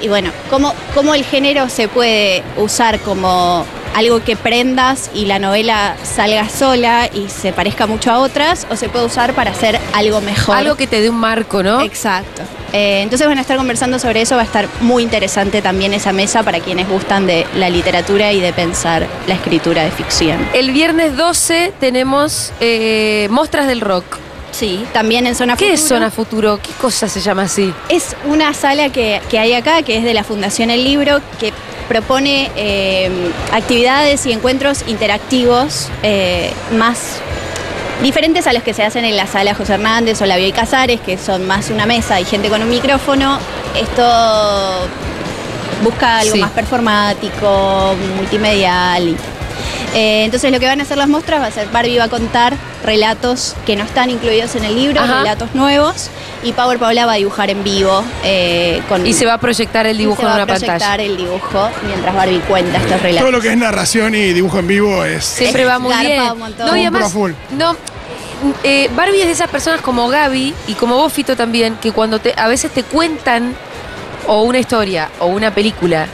Y 0.00 0.08
bueno, 0.08 0.30
¿cómo, 0.48 0.74
cómo 0.94 1.14
el 1.14 1.24
género 1.24 1.68
se 1.68 1.86
puede 1.86 2.42
usar 2.56 3.00
como 3.00 3.66
algo 3.94 4.22
que 4.24 4.34
prendas 4.34 5.10
y 5.14 5.26
la 5.26 5.38
novela 5.38 5.94
salga 6.02 6.48
sola 6.48 7.10
y 7.12 7.28
se 7.28 7.52
parezca 7.52 7.86
mucho 7.86 8.10
a 8.10 8.18
otras, 8.20 8.66
o 8.70 8.76
se 8.76 8.88
puede 8.88 9.04
usar 9.04 9.34
para 9.34 9.50
hacer 9.50 9.78
algo 9.92 10.20
mejor? 10.22 10.56
Algo 10.56 10.76
que 10.76 10.86
te 10.86 11.02
dé 11.02 11.10
un 11.10 11.16
marco, 11.18 11.62
¿no? 11.62 11.82
Exacto. 11.82 12.42
Eh, 12.72 13.02
entonces 13.02 13.26
van 13.26 13.38
a 13.38 13.40
estar 13.40 13.56
conversando 13.56 13.98
sobre 13.98 14.22
eso, 14.22 14.36
va 14.36 14.42
a 14.42 14.44
estar 14.44 14.68
muy 14.80 15.02
interesante 15.02 15.62
también 15.62 15.92
esa 15.94 16.12
mesa 16.12 16.42
para 16.42 16.60
quienes 16.60 16.88
gustan 16.88 17.26
de 17.26 17.46
la 17.56 17.68
literatura 17.70 18.32
y 18.32 18.40
de 18.40 18.52
pensar 18.52 19.06
la 19.26 19.34
escritura 19.34 19.84
de 19.84 19.90
ficción. 19.90 20.38
El 20.52 20.70
viernes 20.72 21.16
12 21.16 21.72
tenemos 21.80 22.52
eh, 22.60 23.28
Mostras 23.30 23.66
del 23.66 23.80
Rock. 23.80 24.04
Sí, 24.52 24.84
también 24.92 25.26
en 25.26 25.36
Zona 25.36 25.56
¿Qué 25.56 25.74
es 25.74 25.80
Futuro. 25.80 25.96
Zona 25.96 26.10
Futuro? 26.10 26.60
¿Qué 26.62 26.72
cosa 26.80 27.08
se 27.08 27.20
llama 27.20 27.42
así? 27.42 27.72
Es 27.88 28.16
una 28.26 28.52
sala 28.52 28.90
que, 28.90 29.20
que 29.30 29.38
hay 29.38 29.52
acá, 29.54 29.82
que 29.82 29.96
es 29.96 30.04
de 30.04 30.12
la 30.12 30.24
Fundación 30.24 30.70
El 30.70 30.82
Libro, 30.82 31.20
que 31.38 31.52
propone 31.90 32.48
eh, 32.54 33.10
actividades 33.52 34.24
y 34.24 34.30
encuentros 34.30 34.84
interactivos 34.86 35.88
eh, 36.04 36.52
más 36.78 37.20
diferentes 38.02 38.46
a 38.46 38.52
los 38.52 38.62
que 38.62 38.72
se 38.74 38.82
hacen 38.82 39.04
en 39.04 39.16
la 39.16 39.26
sala 39.26 39.54
José 39.54 39.74
Hernández 39.74 40.20
o 40.22 40.26
la 40.26 40.36
Bioy 40.36 40.52
Casares, 40.52 41.00
que 41.00 41.18
son 41.18 41.46
más 41.46 41.70
una 41.70 41.86
mesa 41.86 42.20
y 42.20 42.24
gente 42.24 42.48
con 42.48 42.62
un 42.62 42.70
micrófono. 42.70 43.38
Esto 43.78 44.02
busca 45.82 46.18
algo 46.18 46.34
Sí. 46.34 46.40
más 46.40 46.50
performático, 46.50 47.94
multimedial. 48.16 49.16
Eh, 49.94 50.24
entonces 50.24 50.52
lo 50.52 50.60
que 50.60 50.66
van 50.66 50.80
a 50.80 50.84
hacer 50.84 50.98
las 50.98 51.08
muestras 51.08 51.40
va 51.42 51.46
a 51.46 51.50
ser 51.50 51.68
Barbie 51.68 51.98
va 51.98 52.04
a 52.04 52.08
contar 52.08 52.54
relatos 52.84 53.54
que 53.66 53.76
no 53.76 53.84
están 53.84 54.10
incluidos 54.10 54.54
en 54.56 54.64
el 54.64 54.74
libro, 54.74 55.00
Ajá. 55.00 55.18
relatos 55.18 55.54
nuevos, 55.54 56.10
y 56.42 56.52
Power 56.52 56.78
Paula 56.78 57.06
va 57.06 57.12
a 57.12 57.16
dibujar 57.16 57.50
en 57.50 57.62
vivo 57.62 58.02
eh, 58.24 58.82
con 58.88 59.06
Y 59.06 59.12
se 59.12 59.26
va 59.26 59.34
a 59.34 59.38
proyectar 59.38 59.86
el 59.86 59.96
y 59.96 60.00
dibujo 60.00 60.22
se 60.22 60.26
va 60.26 60.32
en 60.34 60.40
a 60.40 60.44
una 60.44 60.46
pantalla. 60.46 60.72
proyectar 60.76 61.00
el 61.00 61.16
dibujo 61.16 61.68
mientras 61.86 62.14
Barbie 62.14 62.40
cuenta 62.40 62.78
estos 62.78 62.92
Todo 62.92 63.02
relatos. 63.02 63.32
lo 63.32 63.40
que 63.40 63.48
es 63.50 63.56
narración 63.56 64.14
y 64.14 64.32
dibujo 64.32 64.58
en 64.58 64.66
vivo 64.66 65.04
es. 65.04 65.24
Siempre 65.24 65.64
va 65.64 65.78
muy 65.78 65.94
bien. 65.96 66.22
un. 66.22 66.54
No, 66.58 66.76
y 66.76 66.80
además, 66.82 67.12
full. 67.12 67.32
no, 67.50 67.76
eh, 68.64 68.88
Barbie 68.94 69.20
es 69.20 69.26
de 69.26 69.32
esas 69.32 69.50
personas 69.50 69.80
como 69.82 70.08
Gaby 70.08 70.54
y 70.68 70.74
como 70.74 70.96
vos, 70.96 71.12
Fito, 71.12 71.36
también, 71.36 71.76
que 71.76 71.92
cuando 71.92 72.18
te, 72.18 72.32
a 72.36 72.48
veces 72.48 72.70
te 72.72 72.82
cuentan 72.82 73.54
o 74.26 74.42
una 74.42 74.58
historia 74.58 75.10
o 75.18 75.26
una 75.26 75.52
película, 75.54 76.06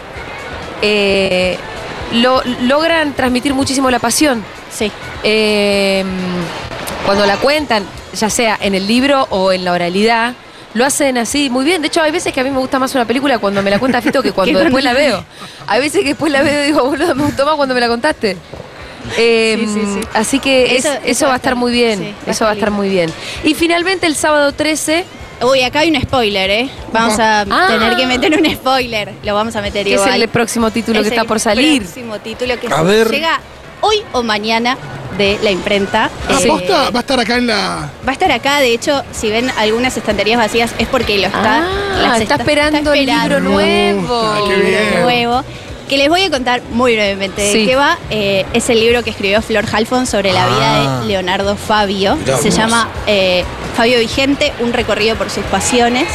eh, 0.82 1.56
lo, 2.12 2.42
logran 2.62 3.12
transmitir 3.12 3.54
muchísimo 3.54 3.90
la 3.90 3.99
pasión. 3.99 4.44
Sí. 4.70 4.90
Eh, 5.23 6.04
cuando 7.04 7.25
la 7.26 7.37
cuentan, 7.37 7.85
ya 8.14 8.30
sea 8.30 8.58
en 8.61 8.75
el 8.75 8.87
libro 8.87 9.26
o 9.30 9.52
en 9.52 9.64
la 9.64 9.73
oralidad, 9.73 10.35
lo 10.75 10.85
hacen 10.85 11.16
así 11.18 11.49
muy 11.50 11.64
bien. 11.64 11.80
De 11.82 11.88
hecho, 11.88 12.02
hay 12.02 12.11
veces 12.12 12.32
que 12.32 12.40
a 12.40 12.44
mí 12.44 12.50
me 12.50 12.58
gusta 12.58 12.78
más 12.78 12.94
una 12.94 13.04
película 13.04 13.38
cuando 13.38 13.62
me 13.62 13.70
la 13.70 13.78
cuenta 13.78 14.02
Fito 14.02 14.23
que 14.23 14.32
cuando 14.32 14.58
después 14.58 14.85
la 14.85 14.92
veo. 14.92 15.25
Hay 15.66 15.80
veces 15.80 16.02
que 16.02 16.08
después 16.08 16.30
la 16.32 16.42
veo 16.42 16.62
y 16.64 16.66
digo, 16.66 16.85
boludo, 16.85 17.14
me 17.14 17.25
gustó 17.25 17.46
más 17.46 17.54
cuando 17.56 17.75
me 17.75 17.80
la 17.80 17.88
contaste. 17.88 18.37
Eh, 19.16 19.56
Sí, 19.58 19.66
sí, 19.73 19.80
sí. 19.94 20.00
Así 20.14 20.38
que 20.40 20.76
Eso- 20.76 20.88
eso, 20.92 21.00
eso 21.04 21.26
va 21.28 21.35
a 21.35 21.37
estar 21.37 21.54
muy 21.54 21.70
bien. 21.73 22.14
va 22.26 22.32
eso 22.32 22.44
va 22.44 22.50
a 22.50 22.54
estar 22.54 22.68
lindo. 22.70 22.82
muy 22.82 22.88
bien. 22.90 23.12
Y 23.44 23.54
finalmente 23.54 24.06
el 24.06 24.16
sábado 24.16 24.52
13, 24.52 25.04
Uy, 25.42 25.61
acá 25.62 25.80
hay 25.80 25.90
un 25.94 26.00
spoiler, 26.00 26.49
¿eh? 26.50 26.70
Vamos 26.92 27.18
a 27.18 27.42
Ah. 27.42 27.66
tener 27.68 27.94
que 27.94 28.06
meter 28.06 28.38
un 28.40 28.50
spoiler. 28.54 29.12
Lo 29.23 29.35
vamos 29.35 29.54
a 29.54 29.61
meter 29.61 29.85
que 29.85 29.92
es 29.94 30.00
igual. 30.00 30.23
el 30.23 30.28
próximo 30.28 30.70
título 30.70 31.00
que 31.02 31.08
Es 31.08 31.12
está 31.12 31.20
el 31.23 31.28
por 31.28 31.38
salir. 31.38 31.82
próximo 31.82 32.18
título 32.20 32.58
que 32.58 32.68
A 32.73 32.82
ver. 32.82 33.11
llega 33.11 33.38
hoy 33.80 34.02
o 34.12 34.23
mañana 34.23 34.76
de 35.18 35.38
la 35.42 35.50
imprenta. 35.50 36.11
Ah, 36.28 36.38
Eh, 36.42 36.47
posta, 36.47 36.90
va 36.90 36.99
a 36.99 37.00
estar 37.00 37.18
acá 37.21 37.37
en 37.37 37.47
la. 37.47 37.90
Va 38.06 38.11
a 38.11 38.12
estar 38.12 38.30
acá, 38.33 38.61
de 38.61 38.73
hecho, 38.73 39.02
si 39.12 39.30
ven 39.30 39.50
algunas 39.59 39.97
estanterías 39.97 40.38
vacías 40.38 40.71
es 40.78 40.88
porque 40.88 41.18
lo 41.18 41.26
está. 41.28 41.62
Ah, 41.64 41.99
las 42.02 42.21
está 42.21 42.35
esperando 42.37 42.92
el 42.92 43.06
libro 43.06 43.40
nuevo. 43.40 44.21
gusta, 44.21 44.49
qué 44.54 44.61
bien. 44.62 45.02
nuevo. 45.02 45.42
Que 45.88 45.97
les 45.99 46.09
voy 46.09 46.23
a 46.25 46.30
contar 46.30 46.62
muy 46.73 46.95
brevemente 46.97 47.40
de 47.42 47.64
qué 47.64 47.76
va. 47.76 47.97
Eh, 48.11 48.45
es 48.52 48.68
el 48.71 48.80
libro 48.80 49.04
que 49.04 49.11
escribió 49.11 49.40
Flor 49.40 49.64
Halfon 49.73 50.06
sobre 50.09 50.33
la 50.33 50.45
Ah. 50.45 50.49
vida 50.49 51.00
de 51.00 51.06
Leonardo 51.06 51.56
Fabio. 51.56 52.16
Mirá 52.16 52.37
Se 52.38 52.49
vos. 52.49 52.56
llama 52.59 52.88
eh, 53.06 53.45
Fabio 53.76 54.00
Vigente, 54.00 54.52
un 54.59 54.73
recorrido 54.73 55.14
por 55.16 55.30
sus 55.30 55.45
pasiones. 55.45 56.09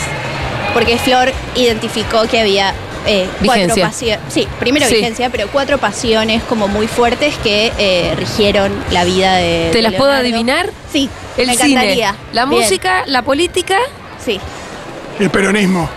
Porque 0.74 0.98
Flor 0.98 1.32
identificó 1.56 2.24
que 2.28 2.42
había 2.42 2.74
eh, 3.08 3.28
cuatro 3.44 3.54
Vigencia. 3.64 3.88
pasiones. 3.88 4.20
Sí, 4.34 4.48
primero 4.60 4.86
Sí. 4.88 4.96
vigencia, 4.96 5.30
pero 5.30 5.48
cuatro 5.50 5.78
pasiones 5.78 6.42
como 6.44 6.68
muy 6.68 6.88
fuertes 6.88 7.36
que 7.44 7.72
eh, 7.78 8.14
rigieron 8.18 8.72
la 8.92 9.04
vida 9.04 9.36
de. 9.36 9.70
¿Te 9.72 9.78
de 9.78 9.82
las 9.84 9.94
puedo 9.94 10.12
adivinar? 10.12 10.70
Sí, 10.92 11.10
El 11.38 11.48
me 11.48 11.56
cine, 11.56 11.72
encantaría. 11.72 12.16
la 12.34 12.46
Bien, 12.46 12.62
música, 12.62 13.04
la 13.08 13.22
política 13.22 13.78
Sí. 14.24 14.40
El 15.20 15.30
peronismo. 15.30 15.90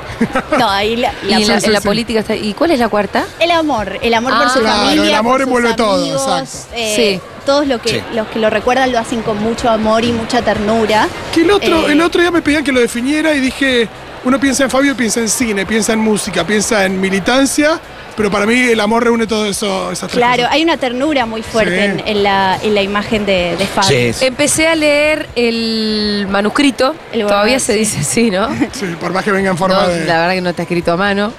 No, 0.59 0.69
ahí 0.71 0.97
la, 0.97 1.13
la- 1.25 1.41
y 1.41 1.45
la, 1.45 1.61
sí, 1.61 1.71
la 1.71 1.81
sí. 1.81 1.87
política 1.87 2.21
está. 2.21 2.37
¿Y 2.37 2.55
cuál 2.55 2.71
es 2.71 2.79
la 2.79 2.89
cuarta? 2.89 3.25
El 3.41 3.51
amor, 3.51 3.99
el 4.03 4.15
amor 4.15 4.33
Ah. 4.35 4.39
por 4.43 4.51
su 4.51 4.61
Claro, 4.61 4.77
familia. 4.85 5.05
el 5.09 5.15
amor 5.15 5.43
envuelve 5.43 5.75
todo, 5.75 6.01
amigos, 6.03 6.23
exacto. 6.41 6.75
eh, 6.77 6.93
Sí. 6.97 7.21
Todos 7.45 7.67
los 7.67 7.81
que, 7.83 7.89
Sí. 7.91 8.03
los 8.15 8.27
que 8.29 8.39
lo 8.39 8.49
recuerdan 8.49 8.91
lo 8.93 8.99
hacen 8.99 9.21
con 9.23 9.37
mucho 9.43 9.69
amor 9.69 10.03
y 10.05 10.13
mucha 10.13 10.41
ternura. 10.41 11.09
Que 11.35 11.43
el 11.43 11.51
otro, 11.51 11.89
Eh, 11.89 11.93
el 11.93 12.01
otro 12.01 12.21
día 12.23 12.31
me 12.31 12.41
pedían 12.41 12.65
que 12.65 12.73
lo 12.73 12.81
definiera 12.81 13.35
y 13.35 13.41
dije, 13.41 13.87
uno 14.25 14.41
piensa 14.41 14.65
en 14.65 14.71
Fabio, 14.71 14.97
piensa 14.97 15.21
en 15.21 15.29
cine, 15.29 15.67
piensa 15.67 15.93
en 15.93 15.99
música, 16.01 16.45
piensa 16.47 16.85
en 16.85 17.01
militancia, 17.01 17.79
pero 18.17 18.31
para 18.31 18.47
mí 18.47 18.55
el 18.59 18.81
amor 18.81 19.05
reúne 19.05 19.27
todo 19.27 19.45
eso, 19.47 19.91
esas 19.93 20.09
tres 20.09 20.19
Claro, 20.19 20.37
cosas. 20.45 20.53
hay 20.53 20.63
una 20.63 20.77
ternura 20.77 21.27
muy 21.27 21.43
fuerte 21.43 21.77
Sí. 21.77 21.85
en, 21.85 22.03
en 22.17 22.23
la, 22.23 22.59
en 22.63 22.75
la 22.75 22.83
imagen 22.83 23.27
de, 23.27 23.57
de 23.59 23.67
Fabio. 23.67 23.89
Sí, 23.91 24.13
sí. 24.13 24.25
Empecé 24.27 24.67
a 24.69 24.75
leer 24.75 25.29
el 25.37 26.27
manuscrito. 26.31 26.95
El 27.13 27.23
Todavía 27.27 27.59
se 27.59 27.73
sí. 27.75 27.79
dice 27.81 27.99
así, 28.01 28.31
¿no? 28.31 28.49
Sí, 28.73 28.87
por 29.01 29.13
más 29.13 29.25
que 29.25 29.33
venga 29.33 29.51
en 29.51 29.59
forma 29.59 29.83
No, 29.83 29.89
de... 29.89 30.05
La 30.05 30.21
verdad 30.21 30.35
que 30.35 30.41
no 30.41 30.51
está 30.51 30.63
escrito 30.63 30.93
a 30.93 30.97
mano. 30.97 31.33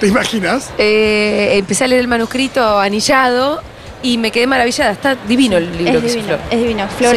¿Te 0.00 0.06
imaginas? 0.08 0.70
Eh, 0.78 1.50
empecé 1.58 1.84
a 1.84 1.88
leer 1.88 2.00
el 2.00 2.08
manuscrito 2.08 2.78
anillado 2.80 3.62
y 4.02 4.16
me 4.18 4.30
quedé 4.30 4.46
maravillada. 4.46 4.90
Está 4.92 5.16
divino 5.28 5.56
el 5.58 5.76
libro 5.76 5.98
Es 5.98 6.00
que 6.00 6.06
hizo 6.06 6.16
divino, 6.16 6.36
Flor. 6.38 6.40
es 6.50 6.58
divino. 6.58 6.88
Flor 6.98 7.16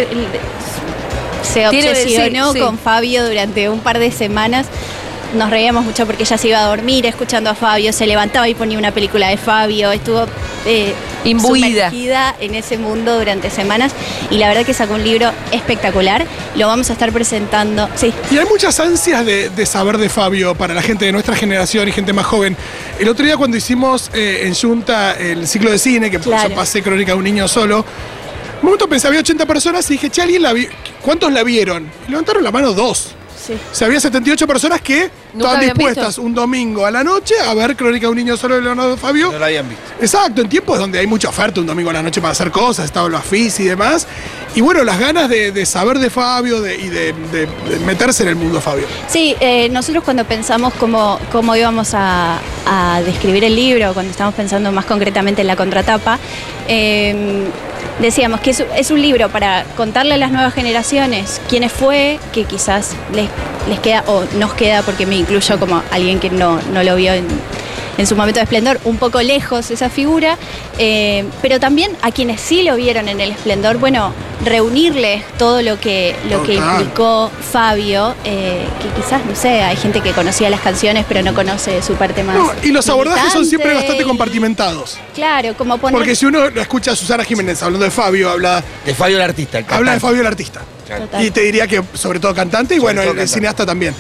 se 1.44 1.68
obsesionó 1.68 2.52
sí, 2.54 2.60
sí. 2.60 2.66
con 2.66 2.78
Fabio 2.78 3.26
durante 3.26 3.70
un 3.70 3.80
par 3.80 4.00
de 4.00 4.12
semanas. 4.12 4.68
Nos 5.36 5.50
reíamos 5.50 5.84
mucho 5.86 6.06
porque 6.06 6.24
ella 6.24 6.38
se 6.38 6.48
iba 6.48 6.60
a 6.60 6.68
dormir 6.68 7.06
escuchando 7.06 7.50
a 7.50 7.56
Fabio, 7.56 7.92
se 7.94 8.08
levantaba 8.08 8.48
y 8.48 8.56
ponía 8.56 8.78
una 8.78 8.92
película 8.92 9.28
de 9.28 9.38
Fabio, 9.38 9.92
estuvo 9.92 10.26
eh, 10.66 10.94
Imbuida. 11.26 11.90
sumergida 11.90 12.36
en 12.40 12.56
ese 12.56 12.78
mundo 12.78 13.18
durante 13.20 13.50
semanas 13.50 13.92
y 14.32 14.38
la 14.38 14.48
verdad 14.48 14.66
que 14.66 14.74
sacó 14.74 14.94
un 14.94 15.04
libro 15.04 15.32
espectacular. 15.52 16.26
Lo 16.56 16.68
vamos 16.68 16.90
a 16.90 16.94
estar 16.94 17.12
presentando. 17.12 17.90
Sí, 17.96 18.14
Y 18.32 18.38
hay 18.38 18.46
muchas 18.46 18.80
ansias 18.80 19.26
de, 19.26 19.50
de 19.50 19.66
saber 19.66 19.98
de 19.98 20.08
Fabio 20.10 20.56
para 20.56 20.74
la 20.74 20.82
gente 20.82 21.06
de 21.06 21.12
nuestra 21.12 21.36
generación 21.36 21.88
y 21.90 21.92
gente 21.92 22.14
más 22.14 22.26
joven. 22.26 22.56
El 22.98 23.10
otro 23.10 23.26
día 23.26 23.36
cuando 23.36 23.58
hicimos 23.58 24.10
eh, 24.14 24.44
en 24.46 24.56
Junta 24.56 25.14
el 25.20 25.48
ciclo 25.48 25.70
de 25.72 25.80
cine, 25.80 26.10
que 26.10 26.20
Claro. 26.20 26.50
yo 26.50 26.56
pasé 26.56 26.82
Crónica 26.82 27.12
de 27.12 27.18
un 27.18 27.24
niño 27.26 27.48
solo, 27.48 27.80
un 27.80 28.66
momento 28.66 28.88
pensé, 28.88 29.08
había 29.08 29.20
80 29.20 29.46
personas 29.46 29.90
y 29.90 29.94
dije, 29.96 30.10
che, 30.10 30.22
¿alguien 30.22 30.42
la 30.42 30.54
vi? 30.54 30.68
¿Cuántos 31.02 31.32
la 31.34 31.44
vieron? 31.44 31.92
Y 32.08 32.12
levantaron 32.12 32.42
la 32.44 32.52
mano 32.52 32.72
dos. 32.74 33.14
Sí. 33.46 33.54
O 33.72 33.76
sea, 33.76 33.88
había 33.88 34.00
78 34.00 34.48
personas 34.48 34.82
que 34.82 35.10
estaban 35.34 35.60
dispuestas 35.62 36.08
visto. 36.08 36.22
un 36.22 36.34
domingo 36.34 36.86
a 36.86 36.92
la 36.92 37.04
noche 37.04 37.36
a 37.46 37.54
ver 37.54 37.76
Crónica 37.76 38.08
de 38.08 38.12
un 38.12 38.18
niño 38.18 38.38
solo 38.38 38.56
de 38.56 38.62
Leonardo 38.62 38.98
Fabio. 38.98 39.32
No 39.32 39.38
lo 39.40 39.46
habían 39.46 39.68
visto. 39.70 39.84
Exacto, 40.02 40.42
en 40.42 40.50
tiempos 40.50 40.80
donde 40.80 40.98
hay 41.00 41.08
mucha 41.08 41.30
oferta 41.30 41.60
un 41.60 41.68
domingo 41.68 41.90
a 41.90 41.94
la 41.94 42.02
noche 42.04 42.22
para 42.22 42.32
hacer 42.32 42.50
cosas, 42.52 42.86
estaba 42.86 43.08
los 43.10 43.20
AFIS 43.20 43.60
y 43.60 43.64
demás. 43.66 44.08
Y 44.56 44.62
bueno, 44.62 44.84
las 44.84 44.98
ganas 45.00 45.30
de, 45.30 45.52
de 45.52 45.66
saber 45.66 46.00
de 46.00 46.10
Fabio 46.10 46.62
de- 46.62 46.76
y 46.76 46.88
de, 46.88 47.14
de- 47.32 47.46
de 47.70 47.80
meterse 47.86 48.24
en 48.24 48.30
el 48.30 48.36
mundo 48.36 48.62
Fabio. 48.62 48.86
Sí, 49.10 49.36
eh, 49.40 49.68
nosotros 49.70 50.04
cuando 50.04 50.24
pensamos 50.26 50.74
cómo, 50.80 51.20
cómo 51.32 51.56
íbamos 51.56 51.94
a, 51.94 52.40
a 52.66 53.02
describir 53.06 53.44
el 53.44 53.56
libro, 53.56 53.94
cuando 53.94 54.12
estamos 54.12 54.34
pensando 54.34 54.72
más 54.72 54.86
concretamente 54.86 55.42
en 55.42 55.48
la 55.48 55.56
contratapa, 55.56 56.18
eh, 56.68 57.44
decíamos 58.00 58.40
que 58.40 58.52
es, 58.52 58.92
un 58.92 59.02
libro 59.02 59.30
para 59.30 59.64
contarle 59.76 60.16
a 60.16 60.18
las 60.18 60.32
nuevas 60.32 60.54
generaciones 60.54 61.42
quiénes 61.50 61.72
fue, 61.72 62.20
que 62.34 62.44
quizás 62.44 62.96
les, 63.14 63.30
les 63.70 63.80
queda, 63.80 64.04
o 64.08 64.24
nos 64.38 64.54
queda, 64.54 64.82
porque 64.82 65.06
me 65.06 65.16
incluyo 65.16 65.60
como 65.60 65.82
alguien 65.92 66.20
que 66.20 66.30
no, 66.30 66.62
no 66.74 66.84
lo 66.84 66.96
vio 66.96 67.14
en, 67.14 67.28
en 67.98 68.08
su 68.08 68.16
momento 68.16 68.40
de 68.40 68.44
esplendor, 68.44 68.80
un 68.84 68.98
poco 68.98 69.22
lejos 69.22 69.72
esa 69.72 69.90
figura, 69.90 70.38
eh, 70.78 71.26
pero 71.42 71.60
también 71.60 71.92
a 72.02 72.12
quienes 72.12 72.42
sí 72.42 72.64
lo 72.64 72.76
vieron 72.76 73.08
en 73.08 73.22
el 73.22 73.32
esplendor, 73.32 73.78
bueno, 73.78 74.14
reunirles 74.44 75.24
todo 75.38 75.62
lo 75.62 75.80
que, 75.80 76.16
lo 76.30 76.44
que 76.44 76.56
implicó 76.56 77.32
Fabio, 77.52 78.16
eh, 78.26 78.66
que 78.82 79.02
quizás, 79.02 79.26
no 79.26 79.36
sé, 79.36 79.62
hay 79.62 79.76
gente 79.78 80.02
que 80.02 80.12
conocía 80.12 80.50
las 80.50 80.60
canciones 80.62 81.06
pero 81.08 81.22
no 81.24 81.34
conoce 81.34 81.82
su 81.82 81.94
parte 81.96 82.24
más. 82.24 82.36
No, 82.36 82.52
y 82.64 82.72
los 82.72 82.88
abordajes 82.90 83.32
son 83.32 83.46
siempre 83.46 83.74
bastante 83.74 84.04
y- 84.04 84.06
compartimentados. 84.06 84.98
Claro, 85.14 85.56
como 85.58 85.78
poner... 85.78 85.98
Porque 85.98 86.16
si 86.16 86.26
uno 86.26 86.50
lo 86.50 86.62
escucha 86.62 86.92
a 86.92 86.96
Susana 86.96 87.24
Jiménez 87.24 87.62
hablando 87.64 87.86
de 87.86 87.92
Fabio, 87.92 88.30
habla, 88.30 88.64
De 88.86 88.94
Fabio 88.94 89.16
el 89.18 89.24
artista, 89.24 89.60
el 89.60 89.66
habla 89.70 89.94
de. 89.94 90.00
Fabio 90.00 90.22
el 90.22 90.28
artista. 90.28 90.62
Total. 90.86 91.24
Y 91.26 91.32
te 91.32 91.42
diría 91.42 91.66
que 91.68 91.82
sobre 91.94 92.20
todo 92.20 92.36
cantante 92.36 92.76
y 92.76 92.78
Sobre 92.78 92.94
bueno, 92.94 93.02
el, 93.02 93.08
el 93.08 93.14
cantante. 93.16 93.34
cineasta 93.34 93.66
también. 93.66 93.96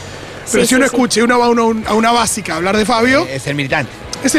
Pero 0.51 0.63
Sí, 0.63 0.69
si 0.69 0.75
uno 0.75 0.85
escucha 0.85 1.19
y 1.19 1.23
uno 1.23 1.39
va 1.39 1.45
a, 1.45 1.49
uno- 1.49 1.81
a 1.87 1.93
una 1.93 2.11
básica 2.11 2.53
a 2.53 2.55
hablar 2.57 2.77
de 2.77 2.85
Fabio, 2.85 3.25
Es 3.29 3.47
el 3.47 3.55
militante. 3.55 3.91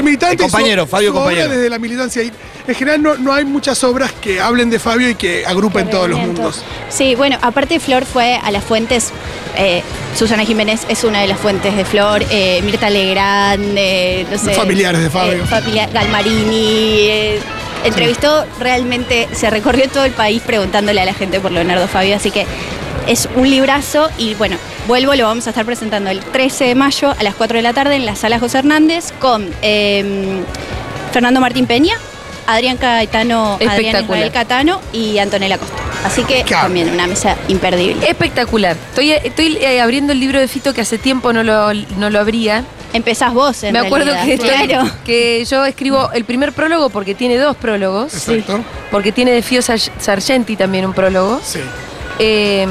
militante. 0.03 0.35
El 0.35 0.41
compañero, 0.51 0.83
y 0.83 0.87
su- 0.87 0.91
Fabio 0.91 1.11
su 1.13 1.17
obra 1.17 1.25
compañero. 1.27 1.51
desde 1.53 1.71
la 1.71 1.79
militancia. 1.79 2.23
Y 2.23 2.33
en 2.67 2.75
general 2.75 3.03
no, 3.03 3.17
no 3.17 3.33
hay 3.33 3.45
muchas 3.45 3.83
obras 3.85 4.13
que 4.21 4.41
hablen 4.41 4.69
de 4.71 4.79
Fabio 4.79 5.09
y 5.11 5.15
que 5.15 5.45
agrupen 5.47 5.89
todos 5.91 6.09
los 6.09 6.19
mundos. 6.19 6.63
Sí, 6.89 7.15
bueno, 7.15 7.39
aparte 7.43 7.79
Flor 7.81 8.05
fue 8.05 8.35
a 8.43 8.51
las 8.51 8.65
fuentes, 8.65 9.11
eh, 9.57 9.83
Susana 10.19 10.45
Jiménez 10.45 10.81
es 10.89 11.05
una 11.05 11.21
de 11.21 11.29
las 11.29 11.39
fuentes 11.39 11.77
de 11.77 11.85
Flor, 11.85 12.25
eh, 12.31 12.61
Mirta 12.65 12.91
Legrand, 12.91 13.75
eh, 13.77 14.27
no 14.31 14.39
sé. 14.39 14.53
Familiares 14.55 15.01
de 15.03 15.11
Fabio. 15.11 15.35
eh, 15.45 15.47
familia- 15.47 15.89
Galmarini. 15.93 16.99
eh, 17.09 17.41
entrevistó 17.85 18.45
realmente, 18.59 19.29
se 19.33 19.49
recorrió 19.51 19.89
todo 19.89 20.05
el 20.05 20.13
país 20.13 20.43
preguntándole 20.45 21.01
a 21.01 21.05
la 21.05 21.15
gente 21.15 21.39
por 21.39 21.53
Leonardo 21.53 21.87
Fabio, 21.87 22.17
así 22.17 22.33
que 22.33 22.45
es 23.07 23.29
un 23.37 23.49
librazo 23.51 24.09
y 24.19 24.35
bueno, 24.35 24.57
vuelvo, 24.87 25.15
lo 25.15 25.25
vamos 25.25 25.47
a 25.47 25.51
estar 25.51 25.65
presentando 25.65 26.11
el 26.11 26.21
13 26.21 26.65
de 26.67 26.75
mayo 26.75 27.15
a 27.19 27.23
las 27.23 27.35
4 27.35 27.57
de 27.57 27.63
la 27.63 27.73
tarde 27.73 27.95
en 27.97 28.07
la 28.07 28.17
sala 28.17 28.39
José 28.39 28.59
Hernández 28.59 29.13
con 29.19 29.49
eh, 29.63 30.41
Fernando 31.13 31.41
Martín 31.41 31.67
Peña, 31.67 31.95
Adrián 32.47 32.77
Caetano, 32.77 33.59
Adrián. 33.67 34.03
Ismael 34.05 34.31
Catano 34.33 34.81
y 34.93 35.19
Antonella 35.19 35.59
Costa. 35.59 35.75
Así 36.05 36.23
que 36.25 36.45
también 36.45 36.89
una 36.91 37.07
mesa 37.07 37.37
imperdible. 37.49 38.09
Espectacular. 38.09 38.77
Estoy, 38.91 39.11
estoy 39.13 39.57
eh, 39.57 39.81
abriendo 39.81 40.13
el 40.13 40.21
libro 40.21 40.39
de 40.39 40.47
Fito 40.47 40.73
que 40.73 40.83
hace 40.83 40.99
tiempo 40.99 41.33
no 41.33 41.43
lo, 41.43 41.73
no 41.75 42.11
lo 42.11 42.21
abría. 42.21 42.65
Empezás 42.93 43.35
vos, 43.35 43.63
en 43.65 43.73
Me 43.73 43.81
acuerdo 43.81 44.13
que, 44.25 44.35
estoy- 44.35 44.49
Claro. 44.67 44.89
que 45.05 45.45
yo 45.45 45.65
escribo 45.65 46.11
el 46.13 46.25
primer 46.25 46.53
prólogo 46.53 46.89
porque 46.91 47.15
tiene 47.17 47.37
dos 47.39 47.57
prólogos. 47.57 48.15
Exacto. 48.15 48.61
Porque 48.91 49.11
tiene 49.11 49.33
de 49.33 49.43
Fio 49.43 49.61
Sar- 49.63 49.81
Sargenti 49.99 50.55
también 50.57 50.87
un 50.87 50.93
prólogo. 50.95 51.41
Sí. 51.45 51.59
Eh, 52.19 52.67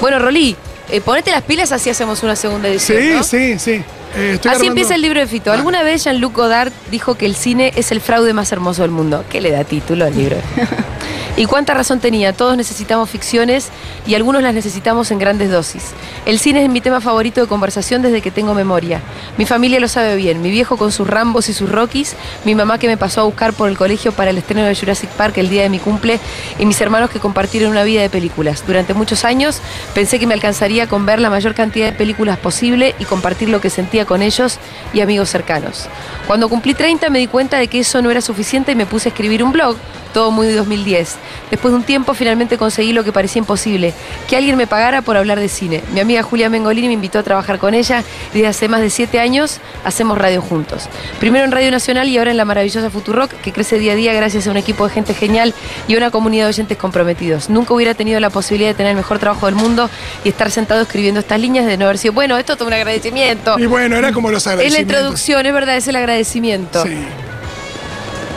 bueno, 0.00 0.18
Rolí, 0.18 0.56
eh, 0.90 1.00
ponete 1.00 1.30
las 1.30 1.42
pilas 1.42 1.72
así 1.72 1.90
hacemos 1.90 2.22
una 2.22 2.36
segunda 2.36 2.68
edición. 2.68 2.98
Sí, 3.00 3.08
¿no? 3.14 3.22
sí, 3.22 3.58
sí. 3.58 3.70
Eh, 4.16 4.32
estoy 4.34 4.48
Así 4.48 4.48
armando- 4.48 4.66
empieza 4.68 4.94
el 4.94 5.02
libro 5.02 5.20
de 5.20 5.26
Fito. 5.26 5.50
Vale. 5.50 5.58
¿Alguna 5.58 5.82
vez 5.82 6.04
Jean-Luc 6.04 6.34
Godard 6.34 6.72
dijo 6.90 7.16
que 7.16 7.26
el 7.26 7.34
cine 7.36 7.72
es 7.76 7.92
el 7.92 8.00
fraude 8.00 8.32
más 8.32 8.50
hermoso 8.52 8.82
del 8.82 8.90
mundo? 8.90 9.24
¿Qué 9.28 9.40
le 9.40 9.50
da 9.50 9.64
título 9.64 10.04
al 10.06 10.16
libro? 10.16 10.36
y 11.36 11.46
cuánta 11.46 11.74
razón 11.74 12.00
tenía. 12.00 12.32
Todos 12.32 12.56
necesitamos 12.56 13.10
ficciones 13.10 13.68
y 14.06 14.14
algunos 14.14 14.42
las 14.42 14.54
necesitamos 14.54 15.10
en 15.10 15.18
grandes 15.18 15.50
dosis. 15.50 15.92
El 16.24 16.38
cine 16.38 16.64
es 16.64 16.70
mi 16.70 16.80
tema 16.80 17.00
favorito 17.00 17.40
de 17.40 17.46
conversación 17.46 18.02
desde 18.02 18.22
que 18.22 18.30
tengo 18.30 18.54
memoria. 18.54 19.00
Mi 19.36 19.46
familia 19.46 19.80
lo 19.80 19.88
sabe 19.88 20.16
bien. 20.16 20.42
Mi 20.42 20.50
viejo 20.50 20.76
con 20.76 20.92
sus 20.92 21.06
Rambos 21.06 21.48
y 21.48 21.52
sus 21.52 21.70
Rockies, 21.70 22.16
mi 22.44 22.54
mamá 22.54 22.78
que 22.78 22.88
me 22.88 22.96
pasó 22.96 23.20
a 23.20 23.24
buscar 23.24 23.52
por 23.52 23.68
el 23.68 23.76
colegio 23.76 24.12
para 24.12 24.30
el 24.30 24.38
estreno 24.38 24.64
de 24.64 24.74
Jurassic 24.74 25.10
Park 25.10 25.38
el 25.38 25.48
día 25.48 25.62
de 25.62 25.68
mi 25.68 25.78
cumple 25.78 26.18
y 26.58 26.66
mis 26.66 26.80
hermanos 26.80 27.10
que 27.10 27.20
compartieron 27.20 27.70
una 27.70 27.84
vida 27.84 28.02
de 28.02 28.10
películas. 28.10 28.64
Durante 28.66 28.94
muchos 28.94 29.24
años 29.24 29.60
pensé 29.94 30.18
que 30.18 30.26
me 30.26 30.34
alcanzaría 30.34 30.86
con 30.86 31.06
ver 31.06 31.20
la 31.20 31.30
mayor 31.30 31.54
cantidad 31.54 31.86
de 31.86 31.92
películas 31.92 32.38
posible 32.38 32.94
y 32.98 33.04
compartir 33.04 33.48
lo 33.48 33.60
que 33.60 33.70
sentía 33.70 34.06
con 34.06 34.22
ellos 34.22 34.58
y 34.94 35.00
amigos 35.00 35.28
cercanos. 35.28 35.88
Cuando 36.26 36.48
cumplí 36.48 36.74
30 36.74 37.10
me 37.10 37.18
di 37.18 37.26
cuenta 37.26 37.58
de 37.58 37.68
que 37.68 37.80
eso 37.80 38.00
no 38.02 38.10
era 38.10 38.20
suficiente 38.20 38.72
y 38.72 38.74
me 38.74 38.86
puse 38.86 39.08
a 39.08 39.10
escribir 39.10 39.42
un 39.42 39.52
blog, 39.52 39.76
todo 40.12 40.30
muy 40.30 40.50
2010. 40.50 41.16
Después 41.50 41.72
de 41.72 41.78
un 41.78 41.84
tiempo 41.84 42.14
finalmente 42.14 42.58
conseguí 42.58 42.92
lo 42.92 43.04
que 43.04 43.12
parecía 43.12 43.40
imposible, 43.40 43.94
que 44.28 44.36
alguien 44.36 44.56
me 44.56 44.66
pagara 44.66 45.02
por 45.02 45.16
hablar 45.16 45.38
de 45.40 45.48
cine. 45.48 45.82
Mi 45.92 46.00
amiga 46.00 46.22
Julia 46.22 46.50
Mengolini 46.50 46.88
me 46.88 46.94
invitó 46.94 47.18
a 47.18 47.22
trabajar 47.22 47.58
con 47.58 47.74
ella 47.74 48.02
y 48.32 48.38
desde 48.38 48.48
hace 48.48 48.68
más 48.68 48.80
de 48.80 48.90
7 48.90 49.20
años 49.20 49.60
hacemos 49.84 50.18
radio 50.18 50.40
juntos. 50.40 50.88
Primero 51.20 51.44
en 51.44 51.52
Radio 51.52 51.70
Nacional 51.70 52.08
y 52.08 52.18
ahora 52.18 52.30
en 52.30 52.36
la 52.36 52.44
maravillosa 52.44 52.90
Futurock, 52.90 53.30
que 53.42 53.52
crece 53.52 53.78
día 53.78 53.92
a 53.92 53.96
día 53.96 54.12
gracias 54.12 54.46
a 54.46 54.50
un 54.50 54.56
equipo 54.56 54.86
de 54.86 54.94
gente 54.94 55.14
genial 55.14 55.54
y 55.88 55.94
a 55.94 55.96
una 55.98 56.10
comunidad 56.10 56.44
de 56.44 56.50
oyentes 56.50 56.78
comprometidos. 56.78 57.50
Nunca 57.50 57.74
hubiera 57.74 57.94
tenido 57.94 58.20
la 58.20 58.30
posibilidad 58.30 58.70
de 58.70 58.74
tener 58.74 58.90
el 58.90 58.96
mejor 58.96 59.18
trabajo 59.18 59.46
del 59.46 59.54
mundo 59.54 59.88
y 60.24 60.28
estar 60.28 60.50
sentado 60.50 60.82
escribiendo 60.82 61.20
estas 61.20 61.40
líneas 61.40 61.66
de 61.66 61.76
no 61.76 61.84
haber 61.84 61.98
sido, 61.98 62.12
bueno, 62.12 62.36
esto 62.36 62.52
es 62.52 62.58
todo 62.58 62.68
un 62.68 62.74
agradecimiento. 62.74 63.58
Y 63.58 63.66
bueno, 63.66 63.96
era 63.96 64.12
como 64.12 64.30
los 64.30 64.46
Es 64.46 64.72
la 64.72 64.80
introducción, 64.80 65.46
es 65.46 65.52
verdad, 65.52 65.76
es 65.76 65.88
el 65.88 65.96
agradecimiento. 65.96 66.82
Sí. 66.82 66.96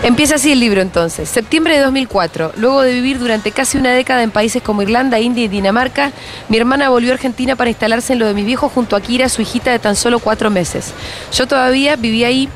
Empieza 0.02 0.36
así 0.36 0.54
el 0.54 0.62
libro 0.62 0.80
entonces. 0.82 1.28
Septiembre 1.28 1.76
de 1.76 1.84
2004. 1.84 2.54
Luego 2.56 2.82
de 2.82 2.94
vivir 2.94 3.20
durante 3.20 3.52
casi 3.52 3.78
una 3.78 3.92
década 3.92 4.24
en 4.24 4.32
países 4.32 4.64
como 4.64 4.82
Irlanda, 4.82 5.20
India 5.20 5.44
y 5.44 5.50
Dinamarca, 5.50 6.14
mi 6.48 6.56
hermana 6.56 6.88
volvió 6.90 7.12
a 7.12 7.16
Argentina 7.16 7.58
para 7.58 7.70
instalarse 7.70 8.14
en 8.14 8.20
lo 8.20 8.26
de 8.26 8.34
mi 8.34 8.44
viejo 8.44 8.70
junto 8.70 8.96
a 8.96 9.02
Kira, 9.02 9.28
su 9.28 9.42
hijita 9.42 9.72
de 9.72 9.80
tan 9.80 9.98
solo 9.98 10.20
cuatro 10.20 10.50
meses. 10.50 10.94
Yo 11.34 11.48
todavía 11.48 11.98
vivía 11.98 12.28
ahí, 12.28 12.48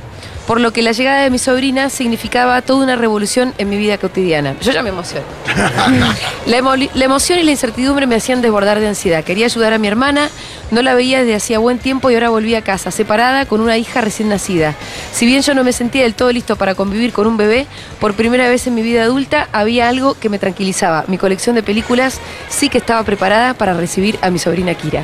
por 0.48 0.60
lo 0.60 0.74
que 0.74 0.82
la 0.82 0.92
llegada 0.92 1.22
de 1.24 1.30
mi 1.30 1.40
sobrina 1.40 1.90
significaba 1.90 2.62
toda 2.62 2.84
una 2.84 2.96
revolución 2.96 3.54
en 3.58 3.70
mi 3.70 3.78
vida 3.78 3.98
cotidiana. 3.98 4.56
Yo 4.62 4.72
ya 4.72 4.84
me 4.84 4.90
emociono. 4.90 5.26
La, 6.46 6.58
emo- 6.58 6.90
la 6.94 7.06
emoción 7.06 7.40
y 7.40 7.44
la 7.44 7.52
incertidumbre 7.52 8.06
me 8.08 8.16
hacían 8.16 8.42
desbordar 8.42 8.80
de 8.80 8.88
ansiedad. 8.90 9.24
Quería 9.24 9.46
ayudar 9.46 9.72
a 9.74 9.78
mi 9.78 9.88
hermana, 9.88 10.30
no 10.72 10.82
la 10.82 10.94
veía 10.94 11.20
desde 11.20 11.36
hacía 11.36 11.60
buen 11.60 11.80
tiempo 11.80 12.10
y 12.12 12.16
ahora 12.16 12.30
volví 12.30 12.54
a 12.56 12.62
casa, 12.62 12.92
separada, 12.92 13.46
con 13.46 13.62
una 13.62 13.78
hija 13.78 14.02
recién 14.02 14.28
nacida. 14.30 14.76
Si 15.14 15.26
bien 15.26 15.42
yo 15.42 15.54
no 15.54 15.64
me 15.64 15.72
sentía 15.72 16.04
del 16.04 16.16
todo 16.16 16.32
listo 16.34 16.56
para 16.58 16.76
convivir 16.76 17.14
con 17.14 17.28
un 17.28 17.38
bebé, 17.38 17.66
por 18.02 18.14
primera 18.14 18.50
vez 18.50 18.68
en 18.68 18.76
mi 18.76 18.82
vida 18.82 19.04
adulta 19.04 19.48
había 19.54 19.88
algo 19.88 20.16
que 20.20 20.28
me 20.30 20.40
tranquilizaba. 20.40 21.06
Mi 21.08 21.18
colección 21.18 21.56
de 21.56 21.64
películas 21.64 22.20
sí 22.50 22.68
que 22.68 22.80
estaba 22.80 23.04
preparada 23.04 23.54
para 23.54 23.74
recibir 23.74 24.20
a 24.22 24.30
mi 24.30 24.40
sobrina 24.40 24.74
Kira. 24.74 25.04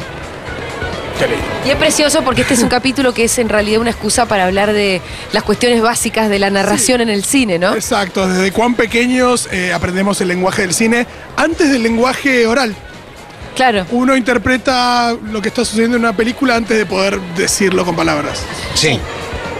Y 1.66 1.70
es 1.70 1.76
precioso 1.76 2.24
porque 2.24 2.42
este 2.42 2.54
es 2.54 2.64
un 2.64 2.70
capítulo 2.80 3.14
que 3.14 3.26
es 3.26 3.40
en 3.40 3.50
realidad 3.50 3.82
una 3.82 3.92
excusa 3.92 4.26
para 4.26 4.46
hablar 4.46 4.74
de 4.74 5.02
las 5.34 5.44
cuestiones 5.44 5.82
básicas 5.82 6.30
de 6.30 6.40
la 6.40 6.50
narración 6.50 7.02
en 7.02 7.10
el 7.10 7.24
cine, 7.24 7.60
¿no? 7.60 7.76
Exacto, 7.76 8.28
desde 8.28 8.52
cuán 8.52 8.76
pequeños 8.76 9.50
eh, 9.52 9.74
aprendemos 9.74 10.22
el 10.22 10.30
lenguaje 10.30 10.62
del 10.64 10.74
cine 10.74 11.06
antes 11.36 11.72
del 11.72 11.84
lenguaje 11.84 12.48
oral. 12.48 12.76
Claro. 13.56 13.86
Uno 13.92 14.16
interpreta 14.16 15.16
lo 15.32 15.42
que 15.42 15.50
está 15.50 15.66
sucediendo 15.66 15.98
en 15.98 16.04
una 16.04 16.16
película 16.16 16.56
antes 16.56 16.78
de 16.78 16.86
poder 16.86 17.20
decirlo 17.36 17.84
con 17.84 17.96
palabras. 17.96 18.42
Sí. 18.74 19.00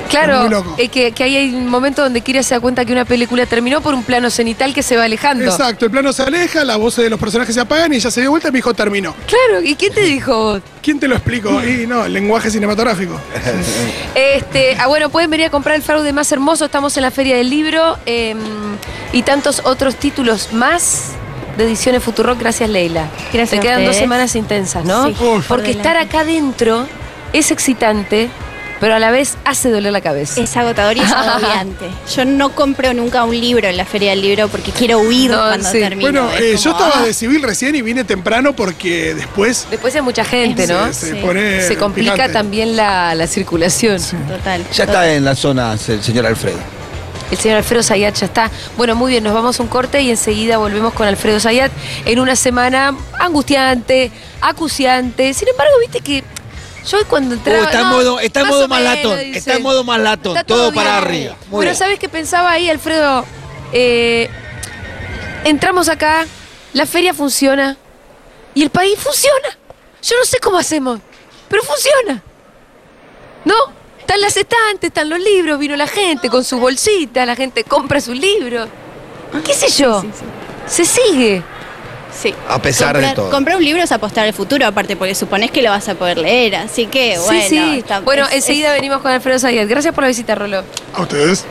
Claro, 0.10 0.42
muy 0.42 0.50
loco. 0.50 0.76
eh, 0.78 0.88
que, 0.90 1.12
que 1.12 1.24
ahí 1.24 1.36
hay 1.38 1.54
un 1.54 1.68
momento 1.68 2.02
donde 2.02 2.22
Kira 2.22 2.42
se 2.44 2.56
da 2.56 2.60
cuenta 2.60 2.84
que 2.84 2.92
una 2.92 3.06
película 3.06 3.46
terminó 3.46 3.82
por 3.82 3.94
un 3.94 4.04
plano 4.04 4.30
cenital 4.30 4.74
que 4.74 4.84
se 4.84 4.98
va 4.98 5.04
alejando. 5.04 5.46
Exacto, 5.46 5.86
el 5.86 5.92
plano 5.92 6.12
se 6.14 6.24
aleja, 6.24 6.64
las 6.64 6.78
voces 6.78 7.04
de 7.04 7.10
los 7.10 7.20
personajes 7.20 7.54
se 7.56 7.62
apagan 7.62 7.94
y 7.94 7.98
ella 7.98 8.10
se 8.12 8.22
dio 8.22 8.32
vuelta 8.32 8.50
y 8.50 8.52
me 8.52 8.58
dijo 8.58 8.74
terminó. 8.74 9.14
Claro, 9.28 9.64
¿y 9.64 9.76
quién 9.76 9.94
te 9.94 10.02
dijo? 10.02 10.60
¿Quién 10.82 11.00
te 11.00 11.08
lo 11.08 11.16
explicó? 11.16 11.64
Y 11.64 11.86
no, 11.88 12.06
el 12.06 12.14
lenguaje 12.14 12.50
cinematográfico. 12.50 13.20
Este, 14.16 14.76
ah, 14.80 14.88
bueno, 14.88 15.10
pueden 15.10 15.30
venir 15.30 15.48
a 15.48 15.50
comprar 15.50 15.76
el 15.76 15.82
fraude 15.82 16.12
más 16.14 16.32
hermoso, 16.32 16.66
estamos 16.66 16.96
en 16.98 17.04
la 17.04 17.12
Feria 17.12 17.36
del 17.38 17.50
Libro 17.50 17.98
eh, 18.06 18.36
y 19.14 19.22
tantos 19.24 19.62
otros 19.66 19.96
títulos 19.96 20.52
más 20.54 21.12
de 21.58 21.66
ediciones 21.66 22.04
Futurock, 22.04 22.40
gracias 22.40 22.70
Leila. 22.70 23.08
Gracias 23.34 23.50
Te 23.50 23.58
a 23.58 23.62
quedan 23.62 23.86
dos 23.86 23.96
semanas 23.96 24.36
intensas, 24.36 24.84
¿no? 24.86 25.08
Sí, 25.08 25.16
Uf. 25.20 25.48
Porque 25.48 25.72
por 25.74 25.78
estar 25.78 25.98
acá 25.98 26.22
adentro 26.22 26.88
es 27.34 27.52
excitante, 27.52 28.30
pero 28.80 28.96
a 28.96 29.00
la 29.00 29.12
vez 29.12 29.38
hace 29.46 29.70
doler 29.70 29.92
la 29.92 30.02
cabeza. 30.02 30.42
Es 30.42 30.56
agotador 30.58 30.98
y 30.98 31.02
es 31.02 31.12
agobiante. 31.12 31.90
Yo 32.16 32.26
no 32.26 32.50
compro 32.56 32.94
nunca 32.94 33.24
un 33.24 33.40
libro 33.40 33.68
en 33.68 33.78
la 33.78 33.86
feria 33.86 34.12
del 34.12 34.22
libro 34.22 34.48
porque 34.48 34.72
quiero 34.72 35.00
huir 35.00 35.32
No, 35.32 35.38
cuando 35.38 35.70
sí. 35.72 35.80
termino. 35.80 36.12
Bueno, 36.12 36.32
Es 36.34 36.42
eh, 36.42 36.58
yo 36.58 36.72
como, 36.74 36.86
estaba 36.86 37.04
ah, 37.04 37.08
de 37.08 37.14
civil 37.14 37.42
recién 37.44 37.76
y 37.76 37.82
vine 37.82 38.04
temprano 38.04 38.54
porque 38.56 39.14
después 39.16 39.68
Después 39.70 39.96
hay 39.96 40.02
mucha 40.02 40.24
gente, 40.24 40.68
¿no? 40.68 40.92
se, 40.94 41.12
Sí. 41.14 41.20
pone. 41.22 41.62
Se 41.62 41.76
complica 41.78 42.14
picante. 42.14 42.34
también 42.34 42.76
la, 42.76 43.16
la 43.16 43.28
circulación. 43.28 43.98
Total. 44.28 44.64
Ya 44.64 44.86
total. 44.86 44.88
está 44.88 45.14
en 45.14 45.26
la 45.26 45.36
zona 45.36 45.74
el 45.74 46.04
señor 46.04 46.26
Alfredo. 46.26 46.60
El 47.32 47.38
señor 47.38 47.58
Alfredo 47.58 47.84
Zayat 47.84 48.16
ya 48.16 48.26
está. 48.26 48.50
Bueno, 48.76 48.96
muy 48.96 49.12
bien, 49.12 49.24
nos 49.24 49.36
vamos 49.36 49.60
a 49.60 49.64
un 49.64 49.70
corte 49.70 50.02
y 50.02 50.10
enseguida 50.10 50.58
volvemos 50.58 50.94
con 50.94 51.08
Alfredo 51.08 51.40
Zayat 51.40 51.72
en 52.06 52.20
una 52.20 52.36
semana 52.36 52.96
angustiante, 53.20 54.12
acuciante. 54.42 55.34
Sin 55.36 55.48
embargo, 55.48 55.74
viste 55.80 56.02
que 56.02 56.24
yo 56.90 56.98
cuando 57.08 57.36
entraba... 57.36 57.60
Uh, 57.62 57.64
está 57.66 57.80
en 57.82 57.88
no, 57.90 57.92
modo- 57.96 58.20
está 58.20 58.40
en 58.42 58.46
más 58.48 58.56
modo 58.56 58.68
malatón, 58.68 59.20
dice. 59.20 59.38
está 59.40 59.54
en 59.56 59.62
modo 59.64 59.84
malatón, 59.84 60.38
Está 60.38 60.44
todo 60.46 60.74
para 60.74 60.98
arriba. 60.98 61.36
Muy 61.50 61.60
Pero 61.62 61.72
bien. 61.72 61.76
¿sabes 61.76 62.00
qué 62.00 62.10
pensaba 62.10 62.52
ahí, 62.52 62.70
Alfredo? 62.70 63.26
Eh, 63.74 64.30
entramos 65.44 65.90
acá, 65.90 66.26
la 66.74 66.86
feria 66.86 67.14
funciona 67.14 67.78
y 68.54 68.64
el 68.64 68.70
país 68.70 68.98
funciona. 69.00 69.58
Yo 70.02 70.16
no 70.18 70.26
sé 70.26 70.40
cómo 70.40 70.58
hacemos, 70.58 71.00
pero 71.50 71.64
funciona. 71.64 72.24
¿No? 73.46 73.56
Están 74.00 74.22
las 74.22 74.36
estantes, 74.38 74.88
están 74.88 75.08
los 75.10 75.20
libros, 75.20 75.60
vino 75.60 75.76
la 75.76 75.88
gente 75.88 76.30
con 76.30 76.44
su 76.44 76.58
bolsita, 76.60 77.26
la 77.26 77.36
gente 77.36 77.64
compra 77.64 78.02
sus 78.02 78.18
libros. 78.18 78.68
¿Qué 79.46 79.54
sé 79.54 79.70
yo? 79.70 80.02
Sí, 80.02 80.10
sí. 80.18 80.26
Se 80.68 80.86
sigue. 80.86 81.44
Sí. 82.12 82.34
A 82.48 82.62
pesar 82.62 82.98
de 82.98 83.14
todo. 83.14 83.30
Comprar 83.30 83.58
un 83.58 83.64
libro 83.64 83.82
es 83.84 83.92
apostar 83.92 84.26
al 84.26 84.34
futuro, 84.34 84.66
aparte, 84.66 84.96
porque 84.96 85.14
suponés 85.16 85.52
que 85.52 85.62
lo 85.62 85.70
vas 85.70 85.88
a 85.90 85.96
poder 85.96 86.18
leer. 86.18 86.56
Así 86.56 86.88
que, 86.88 87.18
bueno. 87.20 87.42
sí, 87.42 87.48
sí. 87.50 87.78
está- 87.80 88.00
bueno, 88.02 88.26
es- 88.28 88.36
enseguida 88.36 88.74
venimos 88.74 89.02
con 89.02 89.12
Alfredo 89.12 89.40
Zayat. 89.40 89.68
Gracias 89.68 89.94
por 89.94 90.04
la 90.04 90.08
visita, 90.10 90.36
Rolo. 90.36 90.64
A 90.94 91.02
ustedes. 91.02 91.46